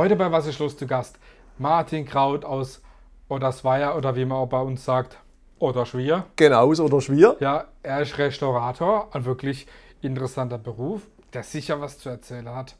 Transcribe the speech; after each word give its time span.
Heute 0.00 0.16
bei 0.16 0.32
Was 0.32 0.46
ist 0.46 0.58
los 0.58 0.78
zu 0.78 0.86
Gast 0.86 1.18
Martin 1.58 2.06
Kraut 2.06 2.46
aus 2.46 2.80
Odersweier 3.28 3.94
oder 3.98 4.16
wie 4.16 4.24
man 4.24 4.38
auch 4.38 4.46
bei 4.46 4.58
uns 4.58 4.82
sagt, 4.82 5.18
Oderschwier. 5.58 6.24
Genau, 6.36 6.70
aus 6.70 6.80
Oderschwier. 6.80 7.36
Ja, 7.38 7.66
er 7.82 8.00
ist 8.00 8.16
Restaurator, 8.16 9.14
ein 9.14 9.26
wirklich 9.26 9.66
interessanter 10.00 10.56
Beruf, 10.56 11.02
der 11.34 11.42
sicher 11.42 11.82
was 11.82 11.98
zu 11.98 12.08
erzählen 12.08 12.48
hat. 12.48 12.76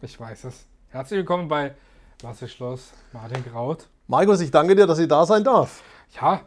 Ich 0.00 0.18
weiß 0.18 0.44
es. 0.44 0.64
Herzlich 0.88 1.18
willkommen 1.18 1.48
bei 1.48 1.74
Was 2.22 2.40
ist 2.40 2.58
los, 2.60 2.94
Martin 3.12 3.44
Kraut. 3.44 3.86
Markus, 4.06 4.40
ich 4.40 4.50
danke 4.50 4.74
dir, 4.74 4.86
dass 4.86 4.98
ich 4.98 5.08
da 5.08 5.26
sein 5.26 5.44
darf. 5.44 5.82
Ja, 6.18 6.40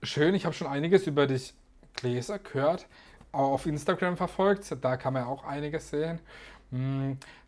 schön. 0.00 0.36
Ich 0.36 0.44
habe 0.44 0.54
schon 0.54 0.68
einiges 0.68 1.08
über 1.08 1.26
dich 1.26 1.54
gelesen, 1.96 2.38
gehört, 2.44 2.86
auch 3.32 3.54
auf 3.54 3.66
Instagram 3.66 4.16
verfolgt. 4.16 4.76
Da 4.80 4.96
kann 4.96 5.12
man 5.12 5.24
auch 5.24 5.42
einiges 5.42 5.90
sehen. 5.90 6.20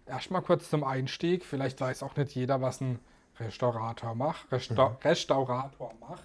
Erstmal 0.07 0.43
kurz 0.43 0.71
zum 0.71 0.85
Einstieg. 0.85 1.45
Vielleicht 1.45 1.81
weiß 1.81 2.03
auch 2.03 2.17
nicht 2.17 2.35
jeder, 2.35 2.61
was 2.61 2.81
ein 2.81 2.99
Restaurator 3.41 4.15
macht. 4.15 4.51
Resta 4.53 4.89
Mhm. 4.91 4.97
Restaurator 5.05 5.93
macht. 6.01 6.23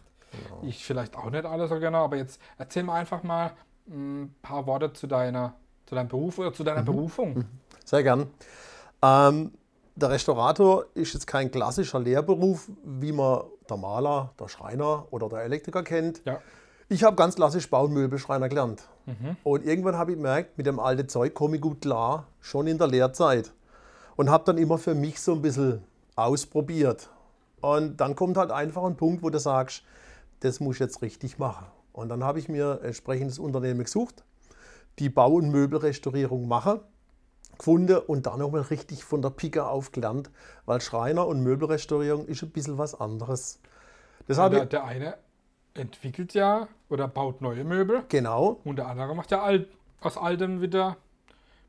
Ich 0.62 0.86
vielleicht 0.86 1.18
auch 1.18 1.30
nicht 1.30 1.46
alles 1.46 1.70
so 1.70 1.80
genau, 1.80 2.06
aber 2.06 2.16
jetzt 2.16 2.40
erzähl 2.58 2.84
mal 2.84 2.96
einfach 2.96 3.22
mal 3.24 3.52
ein 3.90 4.34
paar 4.42 4.66
Worte 4.66 4.94
zu 4.94 5.08
deiner, 5.08 5.56
zu 5.86 5.96
deinem 5.96 6.08
Beruf 6.08 6.38
oder 6.40 6.54
zu 6.54 6.64
Mhm. 6.64 6.68
deiner 6.68 6.84
Berufung. 6.84 7.44
Sehr 7.84 8.04
gern. 8.04 8.28
Ähm, 9.02 9.52
der 9.96 10.10
Restaurator 10.12 10.86
ist 10.94 11.14
jetzt 11.14 11.28
kein 11.28 11.52
klassischer 11.52 12.00
Lehrberuf, 12.00 12.70
wie 12.84 13.12
man 13.12 13.42
der 13.70 13.76
Maler, 13.78 14.32
der 14.40 14.48
Schreiner 14.48 15.06
oder 15.12 15.28
der 15.28 15.40
Elektriker 15.44 15.84
kennt. 15.84 16.22
Ja. 16.24 16.40
Ich 16.88 17.04
habe 17.04 17.16
ganz 17.16 17.36
klassisch 17.36 17.70
Bau- 17.70 17.86
und 17.86 17.94
Möbelschreiner 17.94 18.48
gelernt. 18.50 18.88
Und 19.44 19.66
irgendwann 19.66 19.98
habe 19.98 20.12
ich 20.12 20.18
gemerkt, 20.18 20.58
mit 20.58 20.68
dem 20.68 20.80
alten 20.80 21.10
Zeug 21.10 21.34
komme 21.34 21.56
ich 21.56 21.62
gut 21.62 21.82
klar, 21.82 22.28
schon 22.40 22.68
in 22.68 22.78
der 22.78 22.88
Lehrzeit. 22.88 23.52
Und 24.22 24.30
habe 24.30 24.44
dann 24.44 24.60
immer 24.60 24.78
für 24.78 24.94
mich 24.94 25.20
so 25.20 25.32
ein 25.32 25.42
bisschen 25.42 25.82
ausprobiert. 26.16 27.10
Und 27.60 27.98
dann 27.98 28.16
kommt 28.16 28.38
halt 28.38 28.52
einfach 28.52 28.84
ein 28.84 28.96
Punkt, 28.96 29.24
wo 29.24 29.32
du 29.32 29.40
sagst, 29.40 29.82
das 30.42 30.60
muss 30.60 30.76
ich 30.76 30.80
jetzt 30.82 31.02
richtig 31.02 31.40
machen. 31.40 31.66
Und 31.92 32.10
dann 32.10 32.24
habe 32.24 32.38
ich 32.38 32.48
mir 32.48 32.78
ein 32.80 32.86
entsprechendes 32.86 33.40
Unternehmen 33.40 33.84
gesucht, 33.84 34.24
die 35.00 35.10
Bau- 35.10 35.34
und 35.34 35.50
Möbelrestaurierung 35.50 36.48
mache, 36.48 36.82
gefunden 37.58 37.98
und 37.98 38.28
dann 38.28 38.38
nochmal 38.38 38.62
richtig 38.62 39.04
von 39.04 39.24
der 39.24 39.32
Pike 39.32 39.66
auf 39.66 39.92
gelernt, 39.92 40.30
weil 40.68 40.82
Schreiner 40.82 41.26
und 41.26 41.42
Möbelrestaurierung 41.42 42.28
ist 42.28 42.44
ein 42.44 42.52
bisschen 42.52 42.78
was 42.78 42.94
anderes. 42.94 43.60
Das 44.28 44.38
habe 44.38 44.58
Der, 44.58 44.66
der 44.68 44.84
eine 44.84 45.18
entwickelt 45.74 46.36
ja 46.36 46.68
oder 46.90 47.08
baut 47.08 47.42
neue 47.42 47.64
Möbel 47.64 48.04
genau, 48.08 48.60
und 48.66 48.76
der 48.76 48.88
andere 48.88 49.16
macht 49.16 49.32
ja 49.32 49.42
alt, 49.42 49.68
aus 50.00 50.16
altem 50.16 50.62
wieder, 50.62 50.98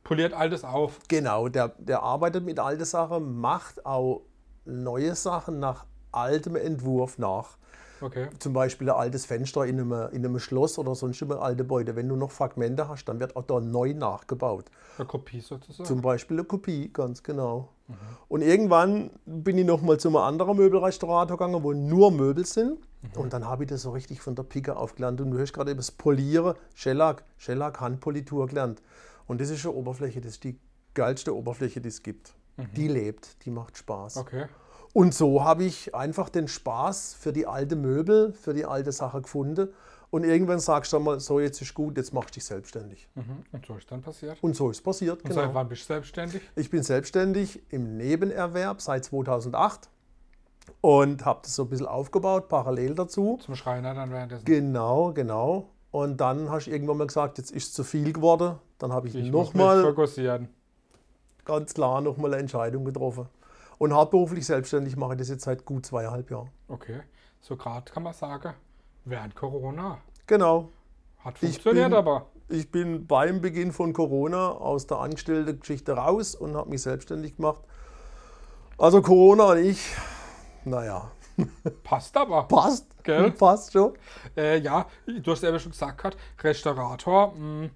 poliert 0.04 0.32
altes 0.32 0.64
auf. 0.64 0.98
Genau, 1.08 1.48
der, 1.48 1.68
der 1.78 2.02
arbeitet 2.02 2.44
mit 2.44 2.58
alten 2.58 2.84
Sachen, 2.84 3.38
macht 3.38 3.86
auch 3.86 4.22
neue 4.64 5.14
Sachen 5.14 5.58
nach 5.58 5.86
altem 6.10 6.56
Entwurf 6.56 7.18
nach. 7.18 7.56
Okay. 8.00 8.28
Zum 8.40 8.52
Beispiel 8.52 8.90
ein 8.90 8.96
altes 8.96 9.26
Fenster 9.26 9.64
in 9.64 9.78
einem, 9.78 9.92
in 10.10 10.26
einem 10.26 10.40
Schloss 10.40 10.76
oder 10.76 10.96
sonst 10.96 11.22
immer 11.22 11.40
alte 11.40 11.58
Gebäude. 11.58 11.94
Wenn 11.94 12.08
du 12.08 12.16
noch 12.16 12.32
Fragmente 12.32 12.88
hast, 12.88 13.04
dann 13.04 13.20
wird 13.20 13.36
auch 13.36 13.44
da 13.44 13.60
neu 13.60 13.94
nachgebaut. 13.94 14.64
Eine 14.98 15.06
Kopie 15.06 15.40
sozusagen. 15.40 15.86
Zum 15.86 16.02
Beispiel 16.02 16.38
eine 16.38 16.44
Kopie, 16.44 16.90
ganz 16.92 17.22
genau. 17.22 17.68
Und 18.28 18.42
irgendwann 18.42 19.10
bin 19.24 19.58
ich 19.58 19.66
nochmal 19.66 19.98
zu 19.98 20.08
einem 20.08 20.16
anderen 20.16 20.56
Möbelrestaurator 20.56 21.36
gegangen, 21.36 21.62
wo 21.62 21.72
nur 21.72 22.10
Möbel 22.10 22.44
sind. 22.44 22.78
Und 23.14 23.32
dann 23.32 23.46
habe 23.46 23.64
ich 23.64 23.70
das 23.70 23.82
so 23.82 23.90
richtig 23.90 24.20
von 24.20 24.34
der 24.34 24.44
Pike 24.44 24.76
aufgelernt. 24.76 25.20
Und 25.20 25.30
du 25.30 25.38
hast 25.38 25.52
gerade 25.52 25.70
eben 25.70 25.78
das 25.78 25.90
Polieren, 25.90 26.54
Shellac, 26.74 27.24
Shellac 27.36 27.80
Handpolitur 27.80 28.46
gelernt. 28.46 28.80
Und 29.32 29.40
das 29.40 29.50
ist 29.50 29.64
eine 29.64 29.74
Oberfläche, 29.74 30.20
das 30.20 30.32
ist 30.32 30.44
die 30.44 30.58
geilste 30.94 31.34
Oberfläche, 31.34 31.80
die 31.80 31.88
es 31.88 32.02
gibt. 32.02 32.34
Die 32.76 32.86
lebt, 32.86 33.44
die 33.46 33.50
macht 33.50 33.78
Spaß. 33.78 34.18
okay. 34.18 34.44
Und 34.92 35.14
so 35.14 35.42
habe 35.42 35.64
ich 35.64 35.94
einfach 35.94 36.28
den 36.28 36.48
Spaß 36.48 37.14
für 37.14 37.32
die 37.32 37.46
alte 37.46 37.76
Möbel, 37.76 38.34
für 38.34 38.52
die 38.52 38.66
alte 38.66 38.92
Sache 38.92 39.22
gefunden. 39.22 39.70
Und 40.10 40.24
irgendwann 40.24 40.58
sagst 40.58 40.92
du 40.92 40.98
dann 40.98 41.04
mal, 41.04 41.18
so 41.18 41.40
jetzt 41.40 41.62
ist 41.62 41.72
gut, 41.72 41.96
jetzt 41.96 42.12
machst 42.12 42.30
du 42.30 42.34
dich 42.34 42.44
selbstständig. 42.44 43.08
Mhm. 43.14 43.42
Und 43.52 43.64
so 43.64 43.74
ist 43.76 43.90
dann 43.90 44.02
passiert. 44.02 44.36
Und 44.42 44.54
so 44.54 44.68
ist 44.68 44.76
es 44.76 44.82
passiert. 44.82 45.24
Und 45.24 45.32
seit 45.32 45.54
wann 45.54 45.66
bist 45.70 45.84
du 45.84 45.94
selbstständig? 45.94 46.42
Ich 46.56 46.68
bin 46.68 46.82
selbstständig 46.82 47.62
im 47.70 47.96
Nebenerwerb 47.96 48.82
seit 48.82 49.06
2008 49.06 49.88
und 50.82 51.24
habe 51.24 51.40
das 51.42 51.54
so 51.56 51.62
ein 51.62 51.70
bisschen 51.70 51.86
aufgebaut, 51.86 52.50
parallel 52.50 52.94
dazu. 52.94 53.38
Zum 53.40 53.56
Schreiner 53.56 53.94
dann 53.94 54.10
währenddessen. 54.10 54.44
Genau, 54.44 55.14
genau. 55.14 55.70
Und 55.92 56.16
dann 56.16 56.50
hast 56.50 56.66
du 56.66 56.70
irgendwann 56.72 56.96
mal 56.98 57.06
gesagt, 57.06 57.38
jetzt 57.38 57.50
ist 57.52 57.68
es 57.68 57.72
zu 57.74 57.84
viel 57.84 58.12
geworden. 58.12 58.56
Dann 58.78 58.92
habe 58.92 59.06
ich, 59.08 59.14
ich 59.14 59.30
nochmal 59.30 59.82
fokussieren. 59.84 60.48
ganz 61.44 61.74
klar 61.74 62.00
nochmal 62.00 62.32
eine 62.32 62.40
Entscheidung 62.40 62.84
getroffen. 62.84 63.28
Und 63.78 63.92
hauptberuflich 63.92 64.44
selbstständig 64.46 64.96
mache 64.96 65.12
ich 65.12 65.18
das 65.18 65.28
jetzt 65.28 65.44
seit 65.44 65.64
gut 65.64 65.84
zweieinhalb 65.86 66.30
Jahren. 66.30 66.50
Okay. 66.68 67.00
So 67.40 67.56
gerade 67.56 67.92
kann 67.92 68.02
man 68.04 68.14
sagen, 68.14 68.54
während 69.04 69.34
Corona. 69.36 69.98
Genau. 70.26 70.70
Hat 71.18 71.34
Ich 71.42 71.52
funktioniert 71.54 71.90
bin- 71.90 71.94
aber. 71.98 72.26
Ich 72.48 72.70
bin 72.70 73.06
beim 73.06 73.40
Beginn 73.40 73.72
von 73.72 73.92
Corona 73.92 74.50
aus 74.50 74.86
der 74.86 74.98
Angestellten-Geschichte 74.98 75.92
raus 75.92 76.34
und 76.34 76.54
habe 76.56 76.68
mich 76.70 76.82
selbstständig 76.82 77.36
gemacht. 77.36 77.62
Also 78.78 79.00
Corona 79.00 79.44
und 79.52 79.58
ich, 79.58 79.94
naja, 80.64 81.10
Passt 81.84 82.16
aber. 82.16 82.44
passt. 82.44 82.86
Gell? 83.04 83.30
Passt 83.38 83.72
schon. 83.72 83.94
Äh, 84.36 84.58
ja, 84.58 84.86
du 85.06 85.32
hast 85.32 85.42
ja 85.42 85.58
schon 85.58 85.72
gesagt, 85.72 85.98
gehabt, 85.98 86.16
Restaurator. 86.42 87.34
Mh, 87.34 87.70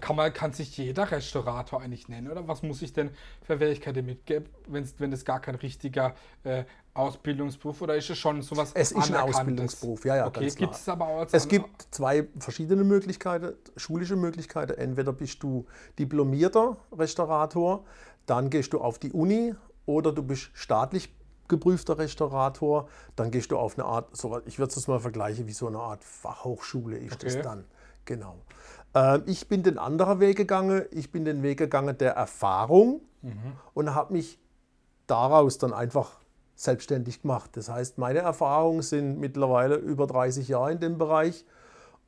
kann, 0.00 0.16
man, 0.16 0.32
kann 0.32 0.52
sich 0.52 0.76
jeder 0.76 1.10
Restaurator 1.10 1.82
eigentlich 1.82 2.08
nennen? 2.08 2.30
Oder 2.30 2.48
was 2.48 2.62
muss 2.62 2.82
ich 2.82 2.92
denn 2.92 3.10
für 3.42 3.58
Fähigkeiten 3.58 4.04
mitgeben, 4.06 4.48
wenn's, 4.66 4.94
wenn 4.98 5.10
das 5.10 5.24
gar 5.24 5.40
kein 5.40 5.54
richtiger 5.56 6.14
äh, 6.44 6.64
Ausbildungsberuf 6.94 7.82
oder 7.82 7.94
ist 7.94 8.08
es 8.08 8.18
schon 8.18 8.40
sowas 8.42 8.72
Es 8.74 8.92
ist 8.92 9.10
ein? 9.10 9.16
Ausbildungsberuf, 9.16 10.04
ja, 10.06 10.16
ja, 10.16 10.26
Okay, 10.26 10.40
ganz 10.40 10.56
klar. 10.56 10.68
gibt 10.68 10.80
es 10.80 10.88
aber 10.88 11.06
auch 11.06 11.26
Es 11.30 11.46
gibt 11.48 11.88
zwei 11.90 12.26
verschiedene 12.38 12.84
Möglichkeiten, 12.84 13.52
schulische 13.76 14.16
Möglichkeiten. 14.16 14.72
Entweder 14.78 15.12
bist 15.12 15.42
du 15.42 15.66
diplomierter 15.98 16.78
Restaurator, 16.96 17.84
dann 18.24 18.48
gehst 18.50 18.72
du 18.72 18.80
auf 18.80 18.98
die 18.98 19.12
Uni 19.12 19.54
oder 19.84 20.12
du 20.12 20.22
bist 20.22 20.50
staatlich 20.54 21.14
geprüfter 21.48 21.98
Restaurator, 21.98 22.88
dann 23.16 23.30
gehst 23.30 23.50
du 23.50 23.58
auf 23.58 23.78
eine 23.78 23.86
Art, 23.86 24.16
so, 24.16 24.40
ich 24.46 24.58
würde 24.58 24.72
es 24.74 24.88
mal 24.88 25.00
vergleichen, 25.00 25.46
wie 25.46 25.52
so 25.52 25.66
eine 25.66 25.78
Art 25.78 26.04
Fachhochschule 26.04 26.96
ist 26.98 27.14
Okay. 27.14 27.26
das 27.26 27.42
dann. 27.42 27.64
Genau. 28.04 28.36
Ähm, 28.94 29.22
ich 29.26 29.48
bin 29.48 29.62
den 29.62 29.78
anderen 29.78 30.20
Weg 30.20 30.36
gegangen. 30.36 30.84
Ich 30.90 31.10
bin 31.12 31.24
den 31.24 31.42
Weg 31.42 31.58
gegangen 31.58 31.96
der 31.98 32.12
Erfahrung 32.12 33.00
und 33.74 33.94
habe 33.94 34.12
mich 34.12 34.38
daraus 35.08 35.58
dann 35.58 35.72
einfach 35.72 36.20
selbstständig 36.54 37.22
gemacht. 37.22 37.50
Das 37.56 37.68
heißt, 37.68 37.98
meine 37.98 38.20
Erfahrungen 38.20 38.82
sind 38.82 39.18
mittlerweile 39.18 39.74
über 39.76 40.06
30 40.06 40.48
Jahre 40.48 40.72
in 40.72 40.80
dem 40.80 40.96
Bereich. 40.96 41.44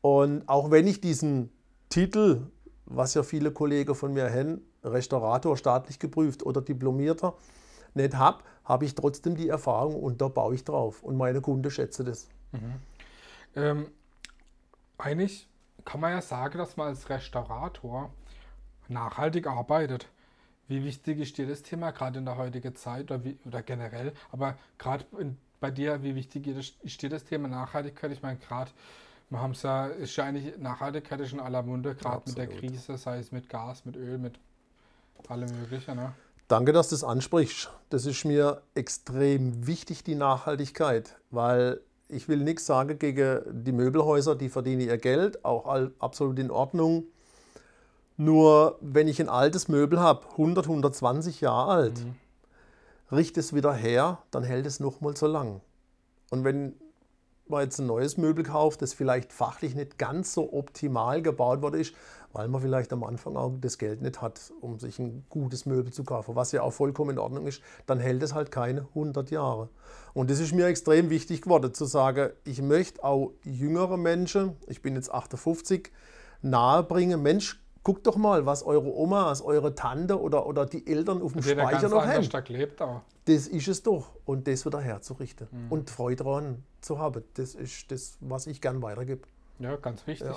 Und 0.00 0.48
auch 0.48 0.70
wenn 0.70 0.86
ich 0.86 1.00
diesen 1.00 1.50
Titel, 1.88 2.46
was 2.86 3.14
ja 3.14 3.22
viele 3.24 3.50
Kollegen 3.50 3.94
von 3.94 4.12
mir 4.12 4.30
haben, 4.32 4.62
Restaurator 4.84 5.56
staatlich 5.56 5.98
geprüft 5.98 6.46
oder 6.46 6.60
Diplomierter, 6.62 7.34
nicht 7.98 8.14
habe, 8.14 8.42
habe 8.64 8.84
ich 8.84 8.94
trotzdem 8.94 9.36
die 9.36 9.48
Erfahrung 9.48 10.02
und 10.02 10.20
da 10.20 10.28
baue 10.28 10.54
ich 10.54 10.64
drauf. 10.64 11.02
Und 11.02 11.16
meine 11.16 11.40
Kunden 11.40 11.70
schätzen 11.70 12.06
das. 12.06 12.28
Ähm, 13.54 13.86
eigentlich 14.98 15.48
kann 15.84 16.00
man 16.00 16.12
ja 16.12 16.20
sagen, 16.20 16.58
dass 16.58 16.76
man 16.76 16.88
als 16.88 17.08
Restaurator 17.08 18.10
nachhaltig 18.88 19.46
arbeitet. 19.46 20.08
Wie 20.66 20.84
wichtig 20.84 21.18
ist 21.18 21.38
dir 21.38 21.46
das 21.46 21.62
Thema 21.62 21.92
gerade 21.92 22.18
in 22.18 22.26
der 22.26 22.36
heutigen 22.36 22.74
Zeit 22.76 23.10
oder, 23.10 23.24
wie, 23.24 23.38
oder 23.46 23.62
generell? 23.62 24.12
Aber 24.32 24.58
gerade 24.76 25.06
bei 25.60 25.70
dir, 25.70 26.02
wie 26.02 26.14
wichtig 26.14 26.46
ist 26.46 27.02
dir 27.02 27.08
das 27.08 27.24
Thema 27.24 27.48
Nachhaltigkeit? 27.48 28.12
Ich 28.12 28.22
meine, 28.22 28.36
gerade, 28.36 28.70
wir 29.30 29.40
haben 29.40 29.52
es 29.52 29.62
ja, 29.62 29.86
ist 29.86 30.14
ja 30.16 30.24
eigentlich 30.24 30.58
Nachhaltigkeit 30.58 31.20
ist 31.20 31.32
in 31.32 31.40
aller 31.40 31.62
Munde, 31.62 31.94
gerade 31.94 32.22
mit 32.26 32.36
der. 32.36 32.48
Krise, 32.48 32.98
sei 32.98 33.18
es 33.18 33.32
mit 33.32 33.48
Gas, 33.48 33.84
mit 33.86 33.96
Öl, 33.96 34.18
mit 34.18 34.38
allem 35.28 35.50
Möglichen. 35.58 35.96
Ne? 35.96 36.12
Danke, 36.48 36.72
dass 36.72 36.88
du 36.88 36.94
das 36.94 37.04
ansprichst. 37.04 37.70
Das 37.90 38.06
ist 38.06 38.24
mir 38.24 38.62
extrem 38.74 39.66
wichtig, 39.66 40.02
die 40.02 40.14
Nachhaltigkeit, 40.14 41.16
weil 41.30 41.82
ich 42.08 42.26
will 42.26 42.38
nichts 42.38 42.64
sagen 42.64 42.98
gegen 42.98 43.42
die 43.64 43.72
Möbelhäuser, 43.72 44.34
die 44.34 44.48
verdienen 44.48 44.80
ihr 44.80 44.96
Geld, 44.96 45.44
auch 45.44 45.66
absolut 45.98 46.38
in 46.38 46.50
Ordnung. 46.50 47.04
Nur 48.16 48.78
wenn 48.80 49.08
ich 49.08 49.20
ein 49.20 49.28
altes 49.28 49.68
Möbel 49.68 50.00
habe, 50.00 50.26
100, 50.30 50.64
120 50.64 51.42
Jahre 51.42 51.70
alt, 51.70 52.06
richte 53.12 53.40
es 53.40 53.54
wieder 53.54 53.74
her, 53.74 54.22
dann 54.30 54.42
hält 54.42 54.64
es 54.64 54.80
noch 54.80 55.02
mal 55.02 55.14
so 55.16 55.26
lang. 55.26 55.60
Und 56.30 56.44
wenn 56.44 56.74
man 57.50 57.62
jetzt 57.62 57.78
ein 57.78 57.86
neues 57.86 58.16
Möbel 58.16 58.44
kauft, 58.44 58.82
das 58.82 58.92
vielleicht 58.92 59.32
fachlich 59.32 59.74
nicht 59.74 59.98
ganz 59.98 60.34
so 60.34 60.52
optimal 60.52 61.22
gebaut 61.22 61.62
worden 61.62 61.80
ist, 61.80 61.94
weil 62.32 62.48
man 62.48 62.60
vielleicht 62.60 62.92
am 62.92 63.04
Anfang 63.04 63.36
auch 63.36 63.54
das 63.60 63.78
Geld 63.78 64.02
nicht 64.02 64.20
hat, 64.20 64.52
um 64.60 64.78
sich 64.78 64.98
ein 64.98 65.24
gutes 65.28 65.66
Möbel 65.66 65.92
zu 65.92 66.04
kaufen, 66.04 66.36
was 66.36 66.52
ja 66.52 66.62
auch 66.62 66.72
vollkommen 66.72 67.10
in 67.10 67.18
Ordnung 67.18 67.46
ist, 67.46 67.62
dann 67.86 67.98
hält 67.98 68.22
es 68.22 68.34
halt 68.34 68.50
keine 68.50 68.82
100 68.82 69.30
Jahre. 69.30 69.68
Und 70.14 70.30
das 70.30 70.40
ist 70.40 70.54
mir 70.54 70.66
extrem 70.66 71.10
wichtig 71.10 71.42
geworden, 71.42 71.72
zu 71.72 71.84
sagen, 71.84 72.30
ich 72.44 72.60
möchte 72.60 73.02
auch 73.04 73.32
jüngere 73.44 73.96
Menschen, 73.96 74.56
ich 74.66 74.82
bin 74.82 74.94
jetzt 74.94 75.12
58, 75.12 75.90
nahebringen, 76.42 77.22
Mensch, 77.22 77.60
Guckt 77.82 78.06
doch 78.06 78.16
mal, 78.16 78.44
was 78.44 78.62
eure 78.62 78.94
Omas, 78.94 79.40
eure 79.40 79.74
Tante 79.74 80.20
oder, 80.20 80.46
oder 80.46 80.66
die 80.66 80.86
Eltern 80.86 81.22
auf 81.22 81.32
dem 81.32 81.42
Jeder 81.42 81.62
Speicher 81.62 81.88
noch 81.88 82.04
haben. 82.04 82.28
lebt 82.48 82.82
auch. 82.82 83.02
Das 83.24 83.46
ist 83.46 83.68
es 83.68 83.82
doch. 83.82 84.10
Und 84.24 84.46
das 84.46 84.66
wieder 84.66 84.80
herzurichten. 84.80 85.48
Mhm. 85.50 85.72
Und 85.72 85.90
Freude 85.90 86.24
daran 86.24 86.64
zu 86.80 86.98
haben. 86.98 87.24
Das 87.34 87.54
ist 87.54 87.90
das, 87.90 88.18
was 88.20 88.46
ich 88.46 88.60
gern 88.60 88.82
weitergebe. 88.82 89.22
Ja, 89.58 89.76
ganz 89.76 90.06
wichtig. 90.06 90.28
Ja. 90.28 90.36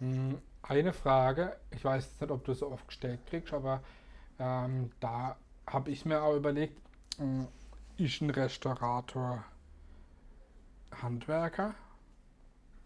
Hm, 0.00 0.38
Eine 0.62 0.92
Frage, 0.92 1.56
ich 1.70 1.84
weiß 1.84 2.20
nicht, 2.20 2.30
ob 2.30 2.44
du 2.44 2.54
so 2.54 2.70
oft 2.70 2.86
gestellt 2.88 3.20
kriegst, 3.26 3.52
aber 3.52 3.80
ähm, 4.38 4.90
da 5.00 5.36
habe 5.66 5.90
ich 5.90 6.04
mir 6.04 6.22
auch 6.22 6.34
überlegt, 6.36 6.80
hm, 7.18 7.46
ist 7.98 8.20
ein 8.20 8.30
Restaurator 8.30 9.44
Handwerker, 11.02 11.74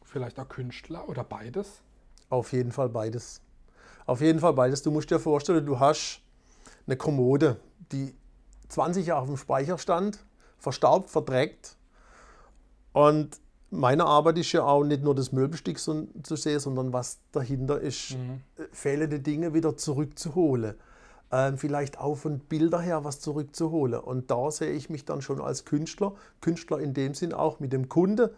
vielleicht 0.05 0.39
auch 0.39 0.49
Künstler 0.49 1.09
oder 1.09 1.25
beides? 1.25 1.81
Auf 2.35 2.53
jeden 2.53 2.73
Fall 2.73 2.89
beides. 2.89 3.41
Auf 4.07 4.21
jeden 4.21 4.41
Fall 4.41 4.53
beides. 4.55 4.83
Du 4.83 4.91
musst 4.91 5.09
dir 5.11 5.21
vorstellen, 5.21 5.65
du 5.65 5.79
hast 5.79 6.21
eine 6.87 6.97
Kommode, 6.97 7.59
die 7.93 8.13
20 8.69 9.07
Jahre 9.07 9.23
auf 9.23 9.29
dem 9.29 9.37
Speicher 9.37 9.79
stand, 9.79 10.19
verstaubt, 10.59 11.11
verdreckt. 11.11 11.77
Und 12.93 13.41
meine 13.71 14.05
Arbeit 14.05 14.39
ist 14.39 14.51
ja 14.53 14.65
auch 14.65 14.83
nicht 14.83 15.03
nur 15.03 15.15
das 15.15 15.31
Möbelstück 15.33 15.79
zu 15.79 16.07
sehen, 16.37 16.61
sondern 16.61 16.93
was 16.93 17.19
dahinter 17.33 17.81
ist, 17.81 18.13
Mhm. 18.17 18.41
äh, 18.57 18.65
fehlende 18.73 19.21
Dinge 19.21 19.55
wieder 19.55 19.77
zurückzuholen. 19.77 20.75
Ähm, 21.33 21.57
vielleicht 21.57 21.99
auch 21.99 22.17
von 22.17 22.41
Bilder 22.41 22.81
her 22.81 23.05
was 23.05 23.21
zurückzuholen. 23.21 24.01
Und 24.01 24.31
da 24.31 24.51
sehe 24.51 24.73
ich 24.73 24.91
mich 24.91 25.05
dann 25.05 25.23
schon 25.23 25.41
als 25.41 25.65
Künstler, 25.65 26.15
Künstler 26.41 26.79
in 26.81 26.95
dem 26.95 27.15
Sinn 27.15 27.33
auch 27.33 27.61
mit 27.61 27.73
dem 27.73 27.89
Kunde, 27.89 28.35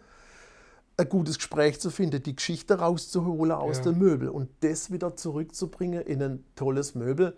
ein 0.97 1.09
gutes 1.09 1.37
Gespräch 1.37 1.79
zu 1.79 1.91
finden, 1.91 2.23
die 2.23 2.35
Geschichte 2.35 2.79
rauszuholen 2.79 3.51
aus 3.51 3.77
Ja. 3.77 3.83
dem 3.83 3.99
Möbel 3.99 4.29
und 4.29 4.49
das 4.61 4.91
wieder 4.91 5.15
zurückzubringen 5.15 6.01
in 6.01 6.23
ein 6.23 6.43
tolles 6.55 6.95
Möbel. 6.95 7.37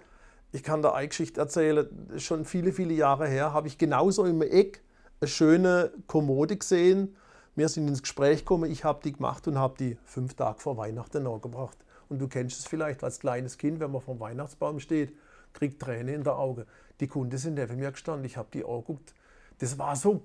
Ich 0.54 0.64
kann 0.64 0.82
da 0.82 0.94
eine 0.94 1.10
Geschichte 1.10 1.42
erzählen, 1.42 1.88
schon 2.18 2.46
viele, 2.46 2.72
viele 2.72 2.94
Jahre 2.94 3.28
her 3.28 3.54
habe 3.54 3.68
ich 3.68 3.78
genauso 3.78 4.26
im 4.26 4.42
Eck 4.42 4.82
eine 5.20 5.28
schöne 5.28 5.92
Kommode 6.08 6.56
gesehen. 6.56 7.16
Wir 7.56 7.68
sind 7.68 7.88
ins 7.90 8.02
Gespräch 8.02 8.40
gekommen, 8.40 8.72
ich 8.72 8.86
habe 8.86 9.02
die 9.04 9.12
gemacht 9.12 9.46
und 9.50 9.58
habe 9.58 9.76
die 9.78 9.98
fünf 10.06 10.36
Tage 10.36 10.60
vor 10.60 10.78
Weihnachten 10.78 11.24
nachgebracht. 11.24 11.78
Und 12.08 12.20
du 12.20 12.30
kennst 12.30 12.60
es 12.60 12.66
vielleicht 12.66 13.04
als 13.04 13.20
kleines 13.20 13.58
Kind, 13.58 13.82
wenn 13.82 13.92
man 13.92 14.02
vor 14.02 14.16
dem 14.16 14.22
Weihnachtsbaum 14.22 14.80
steht, 14.80 15.14
kriegt 15.52 15.82
Tränen 15.82 16.16
in 16.16 16.24
der 16.24 16.38
Augen. 16.38 16.64
Die 17.02 17.08
Kunden 17.08 17.38
sind 17.38 17.56
neben 17.56 17.76
mir 17.78 17.92
gestanden, 17.92 18.26
ich 18.26 18.38
habe 18.38 18.48
die 18.54 18.64
angeguckt. 18.64 19.14
Das 19.60 19.78
war 19.78 19.96
so, 19.98 20.22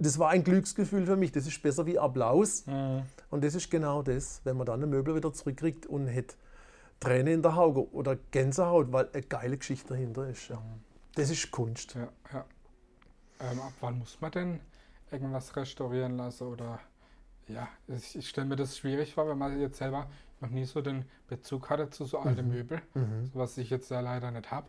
das 0.00 0.18
war 0.18 0.30
ein 0.30 0.42
Glücksgefühl 0.42 1.06
für 1.06 1.16
mich. 1.16 1.30
Das 1.32 1.46
ist 1.46 1.62
besser 1.62 1.86
wie 1.86 1.98
Applaus. 1.98 2.66
Mhm. 2.66 3.02
Und 3.30 3.44
das 3.44 3.54
ist 3.54 3.70
genau 3.70 4.02
das, 4.02 4.40
wenn 4.44 4.56
man 4.56 4.66
dann 4.66 4.82
ein 4.82 4.90
Möbel 4.90 5.14
wieder 5.14 5.32
zurückkriegt 5.32 5.86
und 5.86 6.08
hat 6.12 6.36
Tränen 6.98 7.34
in 7.34 7.42
der 7.42 7.56
Augen 7.56 7.84
oder 7.92 8.16
Gänsehaut, 8.30 8.92
weil 8.92 9.08
eine 9.12 9.22
geile 9.22 9.56
Geschichte 9.56 9.88
dahinter 9.94 10.28
ist. 10.28 10.48
Ja. 10.48 10.60
Das 11.14 11.30
ist 11.30 11.50
Kunst. 11.50 11.94
Ja, 11.94 12.08
ja. 12.32 12.44
Ähm, 13.40 13.60
ab 13.60 13.72
wann 13.80 13.98
muss 13.98 14.20
man 14.20 14.30
denn 14.32 14.60
irgendwas 15.10 15.54
restaurieren 15.56 16.16
lassen 16.16 16.46
oder 16.48 16.78
ja, 17.48 17.68
ich, 17.88 18.16
ich 18.16 18.28
stelle 18.28 18.46
mir 18.46 18.56
das 18.56 18.76
schwierig 18.76 19.14
vor, 19.14 19.28
wenn 19.28 19.38
man 19.38 19.58
jetzt 19.60 19.78
selber 19.78 20.06
noch 20.40 20.50
nie 20.50 20.64
so 20.64 20.80
den 20.82 21.04
Bezug 21.26 21.68
hatte 21.68 21.90
zu 21.90 22.04
so 22.04 22.18
alten 22.18 22.48
Möbeln, 22.48 22.80
Mhm. 22.94 23.30
was 23.34 23.58
ich 23.58 23.70
jetzt 23.70 23.90
ja 23.90 24.00
leider 24.00 24.30
nicht 24.30 24.50
habe 24.50 24.66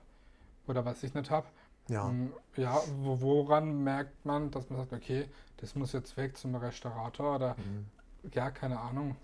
oder 0.68 0.84
was 0.86 1.04
ich 1.04 1.14
nicht 1.14 1.30
habe. 1.30 1.48
Ja. 1.88 2.14
Ja, 2.56 2.80
wo, 3.02 3.20
woran 3.22 3.84
merkt 3.84 4.26
man, 4.26 4.52
dass 4.52 4.70
man 4.70 4.80
sagt, 4.80 4.94
okay, 4.94 5.26
das 5.58 5.76
muss 5.76 5.94
jetzt 5.94 6.16
weg 6.18 6.38
zum 6.38 6.56
Restaurator 6.56 7.36
oder 7.36 7.56
Mhm. 7.58 7.86
ja, 8.34 8.50
keine 8.52 8.80
Ahnung. 8.80 9.16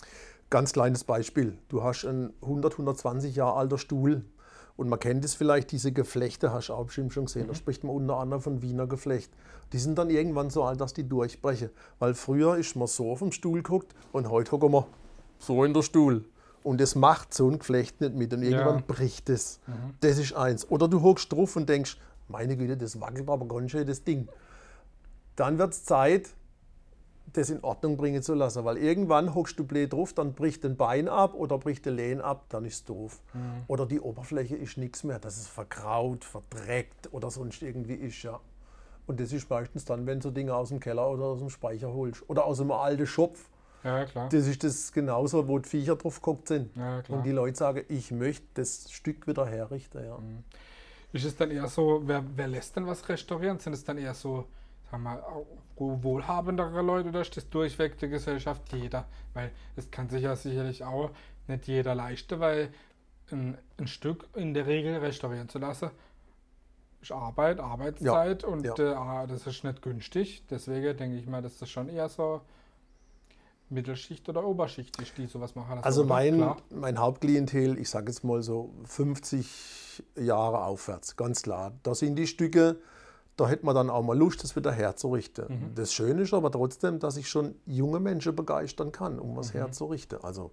Ganz 0.49 0.71
kleines 0.73 1.03
Beispiel. 1.03 1.57
Du 1.69 1.83
hast 1.83 2.05
einen 2.05 2.33
100, 2.41 2.73
120 2.77 3.35
Jahre 3.35 3.57
alter 3.57 3.77
Stuhl 3.77 4.23
und 4.77 4.87
man 4.89 4.99
kennt 4.99 5.25
es 5.25 5.33
vielleicht, 5.33 5.71
diese 5.71 5.91
Geflechte, 5.91 6.53
hast 6.53 6.69
du 6.69 6.73
auch 6.73 6.85
bestimmt 6.85 7.11
schon 7.13 7.25
gesehen. 7.25 7.47
Da 7.47 7.53
spricht 7.55 7.83
man 7.83 7.95
unter 7.95 8.17
anderem 8.17 8.41
von 8.41 8.61
Wiener 8.61 8.87
Geflecht. 8.87 9.31
Die 9.73 9.79
sind 9.79 9.97
dann 9.97 10.09
irgendwann 10.09 10.49
so 10.49 10.63
alt, 10.63 10.79
dass 10.79 10.93
die 10.93 11.07
durchbrechen. 11.07 11.69
Weil 11.99 12.13
früher 12.13 12.55
ist 12.55 12.75
man 12.77 12.87
so 12.87 13.11
auf 13.11 13.19
dem 13.19 13.33
Stuhl 13.33 13.61
geguckt 13.61 13.93
und 14.13 14.29
heute 14.29 14.51
hocken 14.53 14.71
wir 14.71 14.87
so 15.39 15.63
in 15.65 15.73
der 15.73 15.81
Stuhl. 15.81 16.23
Und 16.63 16.79
das 16.79 16.95
macht 16.95 17.33
so 17.33 17.49
ein 17.49 17.59
Geflecht 17.59 17.99
nicht 17.99 18.13
mit 18.15 18.33
und 18.33 18.41
irgendwann 18.43 18.77
Ja. 18.79 18.83
bricht 18.87 19.29
es. 19.29 19.59
Das 19.99 20.17
ist 20.17 20.33
eins. 20.33 20.69
Oder 20.69 20.87
du 20.87 21.01
hockst 21.01 21.31
drauf 21.33 21.55
und 21.57 21.67
denkst, 21.67 21.97
meine 22.27 22.57
Güte, 22.57 22.77
das 22.77 22.99
wackelt 22.99 23.29
aber 23.29 23.47
ganz 23.47 23.71
schön, 23.71 23.87
das 23.87 24.03
Ding. 24.03 24.27
Dann 25.35 25.57
wird 25.57 25.73
es 25.73 25.83
Zeit, 25.83 26.29
das 27.33 27.49
in 27.49 27.63
Ordnung 27.63 27.97
bringen 27.97 28.23
zu 28.23 28.33
lassen. 28.33 28.65
Weil 28.65 28.77
irgendwann 28.77 29.35
hockst 29.35 29.59
du 29.59 29.65
blöd 29.65 29.93
drauf, 29.93 30.13
dann 30.13 30.33
bricht 30.33 30.65
ein 30.65 30.77
Bein 30.77 31.07
ab 31.07 31.33
oder 31.33 31.57
bricht 31.57 31.85
der 31.85 31.93
Lehn 31.93 32.21
ab, 32.21 32.45
dann 32.49 32.65
ist 32.65 32.75
es 32.75 32.85
doof. 32.85 33.21
Oder 33.67 33.85
die 33.85 33.99
Oberfläche 33.99 34.55
ist 34.55 34.77
nichts 34.77 35.03
mehr, 35.03 35.19
dass 35.19 35.37
es 35.37 35.47
verkraut, 35.47 36.23
verdreckt 36.25 37.13
oder 37.13 37.29
sonst 37.29 37.61
irgendwie 37.61 37.95
ist. 37.95 38.23
Ja. 38.23 38.39
Und 39.05 39.19
das 39.19 39.31
ist 39.31 39.49
meistens 39.49 39.85
dann, 39.85 40.05
wenn 40.05 40.19
du 40.19 40.31
Dinge 40.31 40.53
aus 40.55 40.69
dem 40.69 40.79
Keller 40.79 41.09
oder 41.09 41.25
aus 41.25 41.39
dem 41.39 41.49
Speicher 41.49 41.93
holst. 41.93 42.29
Oder 42.29 42.45
aus 42.45 42.59
einem 42.59 42.71
alten 42.71 43.07
Schopf. 43.07 43.49
Ja, 43.83 44.05
klar. 44.05 44.27
Das 44.29 44.47
ist 44.47 44.63
das 44.63 44.91
genauso, 44.91 45.47
wo 45.47 45.59
die 45.59 45.69
Viecher 45.69 45.95
drauf 45.95 46.15
geguckt 46.15 46.47
sind. 46.47 46.75
Ja, 46.75 47.01
klar. 47.01 47.17
Und 47.17 47.25
die 47.25 47.31
Leute 47.31 47.57
sagen, 47.57 47.83
ich 47.87 48.11
möchte 48.11 48.45
das 48.55 48.91
Stück 48.91 49.27
wieder 49.27 49.45
herrichten. 49.45 50.03
Ja. 50.03 50.19
Ist 51.13 51.25
es 51.25 51.35
dann 51.35 51.51
eher 51.51 51.67
so, 51.67 52.01
wer, 52.05 52.23
wer 52.35 52.47
lässt 52.47 52.75
denn 52.75 52.85
was 52.85 53.07
restaurieren? 53.07 53.59
Sind 53.59 53.73
es 53.73 53.83
dann 53.83 53.97
eher 53.97 54.13
so, 54.13 54.47
sagen 54.91 55.03
wir 55.03 55.09
mal, 55.09 55.23
wohlhabendere 55.75 56.81
Leute 56.81 57.09
oder 57.09 57.21
ist 57.21 57.37
das 57.37 57.49
durchweg 57.49 57.97
die 57.97 58.09
Gesellschaft 58.09 58.61
jeder? 58.73 59.05
Weil 59.33 59.51
es 59.75 59.89
kann 59.89 60.09
sich 60.09 60.23
ja 60.23 60.35
sicherlich 60.35 60.83
auch 60.83 61.11
nicht 61.47 61.67
jeder 61.67 61.95
leisten, 61.95 62.39
weil 62.39 62.73
ein, 63.31 63.57
ein 63.77 63.87
Stück 63.87 64.27
in 64.35 64.53
der 64.53 64.67
Regel 64.67 64.97
restaurieren 64.97 65.49
zu 65.49 65.59
lassen, 65.59 65.91
ist 67.01 67.11
Arbeit, 67.11 67.59
Arbeitszeit 67.59 68.43
und 68.43 68.65
ja. 68.65 68.77
Äh, 68.77 68.93
ah, 68.95 69.27
das 69.27 69.47
ist 69.47 69.63
nicht 69.63 69.81
günstig. 69.81 70.43
Deswegen 70.49 70.97
denke 70.97 71.17
ich 71.17 71.27
mal, 71.27 71.41
dass 71.41 71.57
das 71.57 71.69
schon 71.69 71.89
eher 71.89 72.09
so 72.09 72.41
Mittelschicht 73.69 74.27
oder 74.29 74.45
Oberschicht 74.45 75.01
ist, 75.01 75.17
die 75.17 75.25
sowas 75.27 75.55
machen. 75.55 75.79
Also 75.81 76.05
mein, 76.05 76.35
Klar. 76.35 76.57
mein 76.73 76.97
Hauptklientel, 76.99 77.77
ich 77.77 77.89
sage 77.89 78.11
jetzt 78.11 78.23
mal 78.23 78.41
so 78.41 78.73
50 78.85 80.03
Jahre 80.15 80.63
aufwärts, 80.63 81.15
ganz 81.17 81.41
klar. 81.41 81.73
Da 81.83 81.93
sind 81.93 82.15
die 82.15 82.27
Stücke, 82.27 82.77
da 83.35 83.47
hätte 83.47 83.65
man 83.65 83.75
dann 83.75 83.89
auch 83.89 84.03
mal 84.03 84.17
Lust, 84.17 84.43
das 84.43 84.55
wieder 84.55 84.71
herzurichten. 84.71 85.45
Mhm. 85.71 85.75
Das 85.75 85.91
Schöne 85.93 86.21
ist 86.21 86.33
aber 86.33 86.51
trotzdem, 86.51 86.99
dass 86.99 87.17
ich 87.17 87.27
schon 87.29 87.55
junge 87.65 87.99
Menschen 87.99 88.35
begeistern 88.35 88.91
kann, 88.91 89.19
um 89.19 89.31
Mhm. 89.31 89.35
was 89.37 89.53
herzurichten. 89.53 90.23
Also 90.23 90.51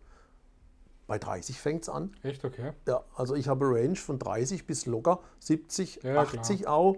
bei 1.06 1.19
30 1.19 1.61
fängt 1.61 1.82
es 1.82 1.88
an. 1.88 2.12
Echt 2.22 2.44
okay. 2.44 2.72
Ja, 2.88 3.05
also 3.14 3.34
ich 3.37 3.46
habe 3.49 3.66
eine 3.66 3.75
Range 3.76 3.97
von 3.97 4.18
30 4.18 4.66
bis 4.66 4.87
locker 4.87 5.21
70, 5.38 6.00
Ja, 6.02 6.16
80 6.23 6.66
auch, 6.66 6.97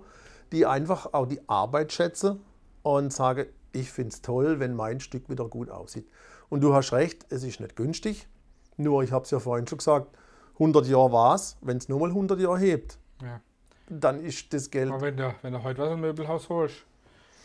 die 0.52 0.64
einfach 0.64 1.12
auch 1.12 1.26
die 1.26 1.40
Arbeit 1.48 1.92
schätze 1.92 2.38
und 2.82 3.12
sage, 3.12 3.48
ich 3.76 3.90
finde 3.92 4.10
es 4.14 4.22
toll, 4.22 4.58
wenn 4.60 4.74
mein 4.74 5.00
Stück 5.00 5.28
wieder 5.28 5.46
gut 5.48 5.70
aussieht. 5.70 6.08
Und 6.48 6.60
du 6.62 6.74
hast 6.74 6.92
recht, 6.92 7.26
es 7.30 7.42
ist 7.42 7.60
nicht 7.60 7.76
günstig. 7.76 8.28
Nur, 8.76 9.02
ich 9.02 9.12
habe 9.12 9.24
es 9.24 9.30
ja 9.30 9.38
vorhin 9.38 9.66
schon 9.66 9.78
gesagt, 9.78 10.08
100 10.54 10.86
Jahre 10.86 11.12
war 11.12 11.34
es. 11.34 11.56
Wenn 11.60 11.76
es 11.78 11.88
nochmal 11.88 12.10
100 12.10 12.38
Jahre 12.40 12.58
hebt, 12.58 12.98
Ja. 13.22 13.40
dann 13.88 14.20
ist 14.22 14.52
das 14.52 14.70
Geld. 14.70 14.90
Aber 14.90 15.00
wenn 15.00 15.16
du, 15.16 15.34
wenn 15.42 15.52
du 15.52 15.62
heute 15.62 15.82
was 15.82 15.92
im 15.92 16.00
Möbelhaus 16.00 16.48
holst, 16.48 16.76